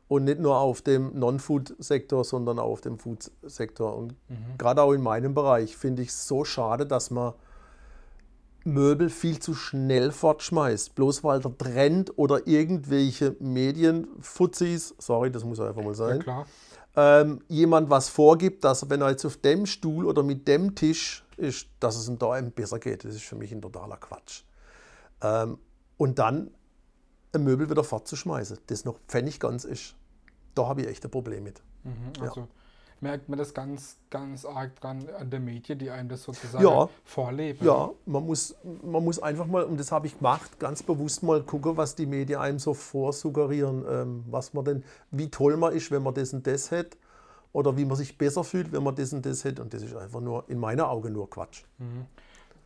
Und 0.07 0.25
nicht 0.25 0.39
nur 0.39 0.57
auf 0.59 0.83
dem 0.83 1.17
Non-Food-Sektor, 1.17 2.23
sondern 2.23 2.59
auch 2.59 2.69
auf 2.73 2.81
dem 2.81 2.99
Food-Sektor. 2.99 3.95
Und 3.97 4.15
gerade 4.59 4.83
auch 4.83 4.91
in 4.91 5.01
meinem 5.01 5.33
Bereich 5.33 5.75
finde 5.75 6.03
ich 6.03 6.09
es 6.09 6.27
so 6.27 6.45
schade, 6.45 6.85
dass 6.85 7.09
man 7.09 7.33
Möbel 8.65 9.09
viel 9.09 9.39
zu 9.39 9.53
schnell 9.53 10.11
fortschmeißt, 10.11 10.95
bloß 10.95 11.23
weil 11.23 11.39
der 11.39 11.55
Trend 11.57 12.17
oder 12.17 12.47
irgendwelche 12.47 13.35
Medienfuzis, 13.39 14.95
sorry, 14.97 15.31
das 15.31 15.43
muss 15.43 15.59
einfach 15.59 15.81
mal 15.81 15.89
Ja, 15.89 15.93
sein, 15.93 16.19
klar. 16.19 16.45
ähm, 16.95 17.41
jemand 17.47 17.89
was 17.89 18.09
vorgibt, 18.09 18.63
dass 18.63 18.89
wenn 18.89 19.01
er 19.01 19.11
jetzt 19.11 19.25
auf 19.25 19.37
dem 19.37 19.65
Stuhl 19.65 20.05
oder 20.05 20.23
mit 20.23 20.47
dem 20.47 20.75
Tisch 20.75 21.23
ist, 21.37 21.67
dass 21.79 21.95
es 21.95 22.07
ihm 22.07 22.17
da 22.17 22.31
einem 22.31 22.51
besser 22.51 22.79
geht. 22.79 23.03
Das 23.05 23.13
ist 23.15 23.23
für 23.23 23.35
mich 23.35 23.51
ein 23.51 23.61
totaler 23.61 23.97
Quatsch. 23.97 24.43
Ähm, 25.21 25.57
und 25.97 26.17
dann 26.19 26.51
ein 27.33 27.43
Möbel 27.43 27.69
wieder 27.69 27.83
fortzuschmeißen, 27.83 28.57
das 28.67 28.85
noch 28.85 28.97
pfennig 29.07 29.39
ganz 29.39 29.63
ist, 29.65 29.95
da 30.55 30.67
habe 30.67 30.81
ich 30.81 30.87
echt 30.87 31.03
ein 31.05 31.11
Problem 31.11 31.43
mit. 31.43 31.61
Mhm, 31.83 32.23
Ja. 32.23 32.47
Merkt 33.05 33.29
man 33.29 33.37
das 33.37 33.53
ganz, 33.53 33.97
ganz 34.09 34.45
arg 34.45 34.75
dran 34.81 35.07
an 35.19 35.29
der 35.29 35.39
Medien, 35.39 35.77
die 35.77 35.91
einem 35.91 36.09
das 36.09 36.23
sozusagen 36.23 36.65
Ja. 36.65 36.89
vorleben. 37.03 37.63
Ja, 37.63 37.91
man 38.07 38.25
muss, 38.25 38.55
man 38.63 39.03
muss 39.03 39.19
einfach 39.19 39.45
mal, 39.45 39.63
und 39.63 39.79
das 39.79 39.91
habe 39.91 40.07
ich 40.07 40.17
gemacht, 40.17 40.59
ganz 40.59 40.81
bewusst 40.81 41.21
mal 41.21 41.43
gucken, 41.43 41.77
was 41.77 41.93
die 41.93 42.07
Medien 42.07 42.39
einem 42.39 42.57
so 42.57 42.73
vorsuggerieren, 42.73 43.85
ähm, 43.87 44.23
was 44.27 44.55
man 44.55 44.65
denn, 44.65 44.83
wie 45.11 45.29
toll 45.29 45.55
man 45.55 45.73
ist, 45.73 45.91
wenn 45.91 46.01
man 46.01 46.15
das 46.15 46.33
und 46.33 46.47
das 46.47 46.71
hätte, 46.71 46.97
oder 47.53 47.77
wie 47.77 47.85
man 47.85 47.95
sich 47.95 48.17
besser 48.17 48.43
fühlt, 48.43 48.71
wenn 48.71 48.81
man 48.81 48.95
das 48.95 49.13
und 49.13 49.23
das 49.23 49.43
hätte. 49.43 49.61
Und 49.61 49.71
das 49.71 49.83
ist 49.83 49.95
einfach 49.95 50.19
nur, 50.19 50.43
in 50.49 50.57
meinen 50.57 50.81
Augen 50.81 51.13
nur 51.13 51.29
Quatsch. 51.29 51.63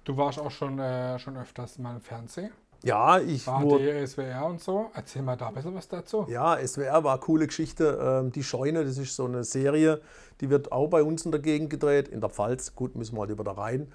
Du 0.06 0.16
warst 0.16 0.40
auch 0.40 0.52
schon, 0.52 0.80
äh, 0.80 1.20
schon 1.20 1.36
öfters 1.36 1.78
mal 1.80 1.96
im 1.96 2.02
Fernsehen. 2.02 2.52
Ja, 2.84 3.20
ich 3.20 3.46
wurde, 3.46 4.00
ARD, 4.00 4.08
SWR 4.08 4.46
und 4.46 4.62
so. 4.62 4.90
Erzähl 4.94 5.22
mal 5.22 5.36
da 5.36 5.50
ein 5.50 5.54
bisschen 5.54 5.76
was 5.76 5.88
dazu. 5.88 6.26
Ja, 6.30 6.58
SWR 6.66 7.04
war 7.04 7.14
eine 7.14 7.22
coole 7.22 7.48
Geschichte. 7.48 8.00
Ähm, 8.02 8.32
Die 8.32 8.44
Scheune, 8.44 8.86
das 8.86 8.98
ist 8.98 9.16
so 9.16 9.26
eine 9.26 9.44
Serie, 9.44 10.02
die 10.42 10.50
wird 10.50 10.72
auch 10.72 10.88
bei 10.88 11.04
uns 11.04 11.26
in 11.26 11.32
der 11.32 11.42
Gegend 11.42 11.70
gedreht, 11.70 12.08
in 12.08 12.22
der 12.22 12.30
Pfalz. 12.30 12.76
Gut, 12.76 12.96
müssen 12.96 13.16
wir 13.16 13.22
halt 13.22 13.32
über 13.32 13.44
da 13.44 13.52
rein. 13.52 13.92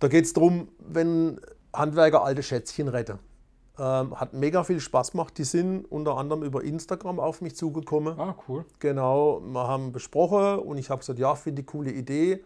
Da 0.00 0.08
geht 0.08 0.24
es 0.24 0.32
darum, 0.32 0.68
wenn 0.78 1.40
Handwerker 1.72 2.24
alte 2.24 2.42
Schätzchen 2.42 2.88
retten. 2.88 3.18
Ähm, 3.78 4.18
hat 4.18 4.32
mega 4.32 4.64
viel 4.64 4.80
Spaß 4.80 5.12
gemacht. 5.12 5.36
Die 5.36 5.44
sind 5.44 5.84
unter 5.84 6.16
anderem 6.16 6.42
über 6.42 6.64
Instagram 6.64 7.20
auf 7.20 7.42
mich 7.42 7.54
zugekommen. 7.56 8.18
Ah, 8.18 8.34
cool. 8.48 8.64
Genau, 8.78 9.40
wir 9.44 9.68
haben 9.68 9.92
besprochen 9.92 10.60
und 10.60 10.78
ich 10.78 10.88
habe 10.90 11.00
gesagt, 11.00 11.18
ja, 11.18 11.34
finde 11.34 11.60
ich 11.60 11.66
coole 11.66 11.92
Idee. 11.92 12.42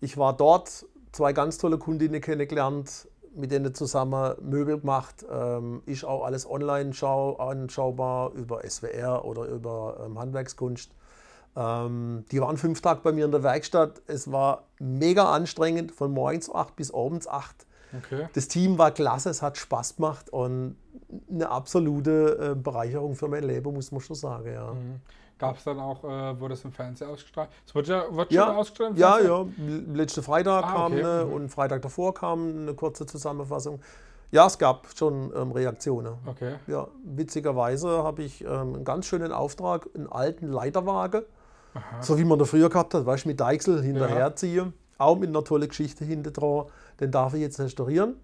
Ich 0.00 0.18
war 0.18 0.36
dort, 0.36 0.84
zwei 1.12 1.32
ganz 1.32 1.56
tolle 1.58 1.78
Kundinnen 1.78 2.20
kennengelernt, 2.20 3.08
mit 3.34 3.50
denen 3.50 3.74
zusammen 3.74 4.34
Möbel 4.42 4.80
gemacht. 4.80 5.24
Ähm, 5.30 5.82
ist 5.86 6.04
auch 6.04 6.24
alles 6.24 6.48
online 6.48 6.92
schau 6.92 7.36
anschaubar 7.36 8.32
über 8.32 8.68
SWR 8.68 9.24
oder 9.24 9.46
über 9.46 10.02
ähm, 10.04 10.18
Handwerkskunst. 10.18 10.90
Ähm, 11.54 12.24
die 12.30 12.40
waren 12.40 12.56
fünf 12.56 12.80
Tage 12.80 13.00
bei 13.02 13.12
mir 13.12 13.24
in 13.24 13.32
der 13.32 13.42
Werkstatt. 13.42 14.02
Es 14.06 14.30
war 14.30 14.64
mega 14.78 15.32
anstrengend, 15.32 15.92
von 15.92 16.12
morgens 16.12 16.52
8 16.52 16.76
bis 16.76 16.92
abends 16.92 17.28
8. 17.28 17.66
Okay. 17.98 18.28
Das 18.32 18.48
Team 18.48 18.78
war 18.78 18.90
klasse, 18.90 19.28
es 19.28 19.42
hat 19.42 19.58
Spaß 19.58 19.96
gemacht 19.96 20.30
und 20.30 20.76
eine 21.30 21.50
absolute 21.50 22.52
äh, 22.52 22.54
Bereicherung 22.54 23.16
für 23.16 23.28
mein 23.28 23.44
Leben, 23.44 23.74
muss 23.74 23.92
man 23.92 24.00
schon 24.00 24.16
sagen. 24.16 24.50
Ja. 24.50 24.74
Gab 25.38 25.56
es 25.58 25.64
dann 25.64 25.80
auch, 25.80 26.04
äh, 26.04 26.38
wurde 26.40 26.54
es 26.54 26.64
im 26.64 26.72
Fernsehen 26.72 27.10
ausgestrahlt? 27.10 27.50
Es 27.66 27.74
wird 27.74 27.88
ja, 27.88 28.04
wird 28.10 28.32
Ja, 28.32 28.46
schon 28.46 28.56
ausgestrahlt 28.56 28.98
Ja, 28.98 29.18
ja. 29.18 29.44
Letzten 29.92 30.22
Freitag 30.22 30.64
Ah, 30.64 30.72
kam 30.72 30.92
okay. 30.92 31.04
eine 31.04 31.24
Mhm. 31.24 31.32
und 31.32 31.48
Freitag 31.48 31.82
davor 31.82 32.14
kam 32.14 32.56
eine 32.62 32.74
kurze 32.74 33.06
Zusammenfassung. 33.06 33.80
Ja, 34.30 34.46
es 34.46 34.56
gab 34.58 34.86
schon 34.96 35.32
ähm, 35.36 35.52
Reaktionen. 35.52 36.14
Okay. 36.26 36.54
Ja, 36.66 36.88
witzigerweise 37.04 38.02
habe 38.02 38.22
ich 38.22 38.42
ähm, 38.44 38.74
einen 38.74 38.84
ganz 38.84 39.06
schönen 39.06 39.32
Auftrag, 39.32 39.88
einen 39.94 40.10
alten 40.10 40.48
Leiterwagen 40.48 41.22
So 42.00 42.18
wie 42.18 42.24
man 42.24 42.38
da 42.38 42.44
früher 42.44 42.68
gehabt 42.68 42.94
hat, 42.94 43.06
weißt 43.06 43.24
du, 43.24 43.28
mit 43.28 43.40
Deichsel 43.40 43.82
hinterherziehen. 43.82 44.74
Auch 44.98 45.16
mit 45.18 45.30
einer 45.30 45.42
tollen 45.42 45.68
Geschichte 45.68 46.04
hinter 46.04 46.30
dran. 46.30 46.66
Den 47.00 47.10
darf 47.10 47.34
ich 47.34 47.40
jetzt 47.40 47.58
restaurieren. 47.58 48.16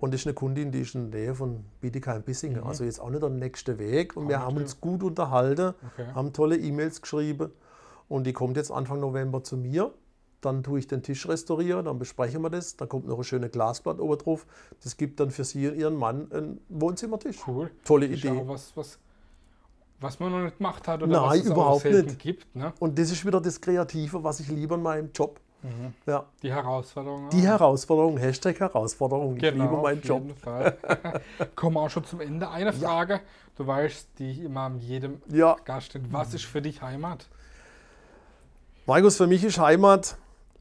Und 0.00 0.14
das 0.14 0.22
ist 0.22 0.26
eine 0.26 0.34
Kundin, 0.34 0.72
die 0.72 0.80
ist 0.80 0.94
in 0.94 1.10
der 1.10 1.20
Nähe 1.20 1.34
von 1.34 1.62
Bietigheim-Bissingen. 1.82 2.64
Also 2.64 2.84
jetzt 2.84 3.00
auch 3.00 3.10
nicht 3.10 3.22
der 3.22 3.28
nächste 3.30 3.78
Weg. 3.78 4.16
Und 4.16 4.28
wir 4.28 4.40
haben 4.40 4.56
uns 4.56 4.80
gut 4.80 5.02
unterhalten, 5.02 5.74
Okay. 5.94 6.06
haben 6.14 6.32
tolle 6.32 6.56
E-Mails 6.56 7.02
geschrieben. 7.02 7.50
Und 8.08 8.24
die 8.26 8.32
kommt 8.32 8.56
jetzt 8.56 8.72
Anfang 8.72 8.98
November 9.00 9.44
zu 9.44 9.56
mir. 9.58 9.92
Dann 10.40 10.62
tue 10.62 10.78
ich 10.78 10.86
den 10.88 11.02
Tisch 11.02 11.28
restaurieren, 11.28 11.84
dann 11.84 11.98
besprechen 11.98 12.40
wir 12.40 12.48
das. 12.48 12.76
Dann 12.76 12.88
kommt 12.88 13.06
noch 13.06 13.18
ein 13.18 13.24
schönes 13.24 13.50
Glasblatt 13.52 14.00
oben 14.00 14.16
drauf. 14.16 14.46
Das 14.82 14.96
gibt 14.96 15.20
dann 15.20 15.30
für 15.30 15.44
sie 15.44 15.68
und 15.68 15.76
ihren 15.76 15.96
Mann 15.96 16.32
einen 16.32 16.60
Wohnzimmertisch. 16.70 17.36
Cool. 17.46 17.70
Tolle 17.84 18.06
Ist 18.06 18.24
Idee. 18.24 18.30
auch 18.40 18.48
was, 18.48 18.74
was, 18.74 18.98
was 20.00 20.18
man 20.18 20.32
noch 20.32 20.42
nicht 20.42 20.56
gemacht 20.56 20.88
hat 20.88 21.02
oder 21.02 21.12
Nein, 21.12 21.28
was 21.28 21.36
es 21.40 21.46
überhaupt 21.46 21.86
auch 21.86 21.90
nicht. 21.90 22.18
gibt. 22.18 22.56
Ne? 22.56 22.72
Und 22.78 22.98
das 22.98 23.10
ist 23.10 23.26
wieder 23.26 23.38
das 23.42 23.60
Kreative, 23.60 24.24
was 24.24 24.40
ich 24.40 24.48
liebe 24.48 24.76
in 24.76 24.82
meinem 24.82 25.10
Job. 25.14 25.38
Ja. 26.06 26.24
Die 26.42 26.52
Herausforderung. 26.52 27.28
Die 27.30 27.42
Herausforderung, 27.42 28.16
Hashtag 28.16 28.58
Herausforderung. 28.60 29.36
Ich 29.36 29.42
Genau, 29.42 29.64
liebe 29.64 29.76
meinen 29.82 29.98
auf 29.98 30.04
Job. 30.04 30.22
jeden 30.22 30.36
Fall. 30.36 30.76
Kommen 31.54 31.76
wir 31.76 31.80
auch 31.82 31.90
schon 31.90 32.04
zum 32.04 32.20
Ende. 32.20 32.48
Eine 32.48 32.72
Frage, 32.72 33.20
du 33.56 33.66
weißt, 33.66 34.08
die 34.18 34.30
ich 34.30 34.40
immer 34.40 34.62
an 34.62 34.78
jedem 34.78 35.20
Ja, 35.28 35.56
Gast 35.64 35.86
stellt. 35.88 36.10
Was 36.12 36.32
ist 36.34 36.44
für 36.44 36.62
dich 36.62 36.80
Heimat? 36.80 37.26
Markus, 38.86 39.16
für 39.16 39.26
mich 39.26 39.44
ist 39.44 39.58
Heimat. 39.58 40.16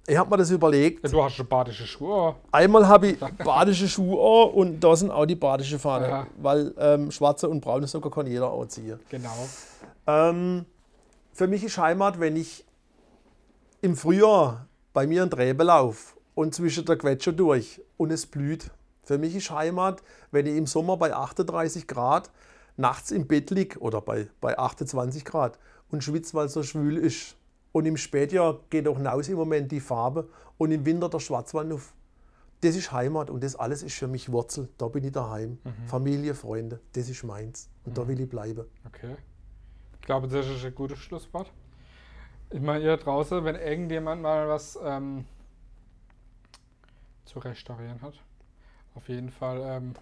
Ich 0.08 0.18
habe 0.18 0.30
mir 0.30 0.38
das 0.38 0.50
überlegt. 0.50 1.04
Ja, 1.04 1.10
du 1.12 1.24
hast 1.24 1.36
schon 1.36 1.48
badische 1.48 1.86
Schuhe. 1.86 2.36
Einmal 2.52 2.88
habe 2.88 3.08
ich 3.10 3.20
badische 3.44 3.88
Schuhe 3.88 4.46
und 4.48 4.80
da 4.80 4.96
sind 4.96 5.12
auch 5.12 5.26
die 5.26 5.36
badische 5.36 5.78
Fahne. 5.80 6.08
Aha. 6.08 6.28
Weil 6.38 6.74
ähm, 6.78 7.12
schwarze 7.12 7.48
und 7.48 7.62
braune 7.62 7.88
Socken 7.88 8.10
kann 8.12 8.28
jeder 8.28 8.52
anziehen. 8.52 9.00
Genau. 9.10 9.48
Ähm, 10.08 10.66
für 11.32 11.48
mich 11.48 11.64
ist 11.64 11.78
Heimat, 11.78 12.20
wenn 12.20 12.36
ich 12.36 12.66
im 13.82 13.96
Frühjahr 13.96 14.66
bei 15.00 15.08
mir 15.08 15.22
einen 15.22 15.32
Träbelauf 15.32 16.18
und 16.36 16.54
zwischen 16.54 16.84
der 16.84 16.98
Quetscher 16.98 17.32
durch 17.32 17.82
und 17.96 18.12
es 18.12 18.26
blüht. 18.26 18.70
Für 19.02 19.18
mich 19.18 19.34
ist 19.34 19.50
Heimat, 19.50 20.04
wenn 20.30 20.46
ich 20.46 20.58
im 20.58 20.66
Sommer 20.66 20.98
bei 20.98 21.14
38 21.14 21.88
Grad 21.88 22.30
nachts 22.76 23.12
im 23.12 23.26
Bett 23.26 23.50
liege 23.50 23.80
oder 23.80 24.02
bei, 24.02 24.28
bei 24.42 24.60
28 24.60 25.24
Grad 25.24 25.58
und 25.90 26.04
schwitze, 26.04 26.34
weil 26.34 26.48
es 26.48 26.54
so 26.54 26.64
schwül 26.64 26.98
ist. 26.98 27.38
Und 27.72 27.86
im 27.86 27.96
Spätjahr 27.96 28.60
geht 28.70 28.90
auch 28.90 28.98
hinaus 28.98 29.30
im 29.30 29.38
Moment 29.38 29.72
die 29.72 29.80
Farbe 29.80 30.28
und 30.58 30.72
im 30.72 30.86
Winter 30.86 31.08
der 31.08 31.22
Schwarzwald 31.22 31.72
auf. 31.72 31.94
Das 32.60 32.76
ist 32.76 32.92
Heimat 32.92 33.30
und 33.30 33.42
das 33.42 33.56
alles 33.56 33.84
ist 33.84 33.96
für 33.96 34.10
mich 34.10 34.30
Wurzel. 34.34 34.68
Da 34.78 34.90
bin 34.90 35.06
ich 35.06 35.14
daheim. 35.14 35.60
Familie, 35.88 36.36
Freunde, 36.36 36.82
das 36.92 37.08
ist 37.08 37.24
meins. 37.24 37.70
Und 37.86 37.98
da 37.98 38.06
will 38.06 38.20
ich 38.20 38.28
bleiben. 38.28 38.66
Okay. 38.86 39.16
Ich 39.94 40.06
glaube, 40.06 40.28
das 40.28 40.46
ist 40.46 40.66
ein 40.66 40.76
gutes 40.76 41.00
Schlusswort. 41.00 41.54
Ich 42.52 42.62
meine, 42.62 42.84
ihr 42.84 42.98
draußen, 42.98 43.44
wenn 43.46 43.56
irgendjemand 43.56 44.22
mal 44.22 44.48
was 44.48 44.78
ähm, 44.84 45.26
zu 47.26 47.40
restaurieren 47.40 48.02
hat, 48.02 48.16
auf 48.96 49.08
jeden 49.08 49.30
Fall 49.30 49.60
ähm, 49.62 49.94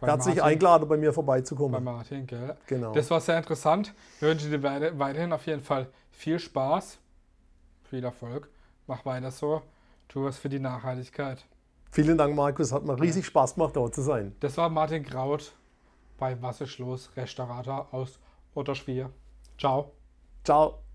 bei 0.00 0.06
Herzlich 0.08 0.36
Martin- 0.36 0.52
eingeladen, 0.52 0.88
bei 0.88 0.96
mir 0.96 1.10
bei 1.10 1.14
vorbeizukommen. 1.14 1.84
Martin, 1.84 2.26
gell? 2.26 2.56
Genau. 2.66 2.92
Das 2.92 3.10
war 3.10 3.20
sehr 3.20 3.36
interessant. 3.38 3.94
Wir 4.20 4.28
wünschen 4.30 4.50
dir 4.50 4.62
weiter, 4.62 4.98
weiterhin 4.98 5.32
auf 5.32 5.46
jeden 5.46 5.62
Fall 5.62 5.88
viel 6.10 6.38
Spaß, 6.38 6.98
viel 7.84 8.04
Erfolg. 8.04 8.48
Mach 8.86 9.04
weiter 9.04 9.30
so. 9.30 9.62
Tu 10.08 10.24
was 10.24 10.38
für 10.38 10.48
die 10.48 10.60
Nachhaltigkeit. 10.60 11.44
Vielen 11.90 12.16
Dank, 12.16 12.34
Markus. 12.34 12.72
Hat 12.72 12.84
mir 12.84 12.98
riesig 13.00 13.26
Spaß 13.26 13.54
gemacht, 13.54 13.76
da 13.76 13.90
zu 13.90 14.00
sein. 14.02 14.34
Das 14.40 14.56
war 14.56 14.68
Martin 14.68 15.02
Kraut 15.04 15.52
bei 16.18 16.40
Was 16.40 16.60
ist 16.60 16.78
los? 16.78 17.10
Restaurator 17.16 17.88
aus 17.92 18.18
Otterschwier. 18.54 19.10
Ciao. 19.58 19.92
Ciao. 20.44 20.85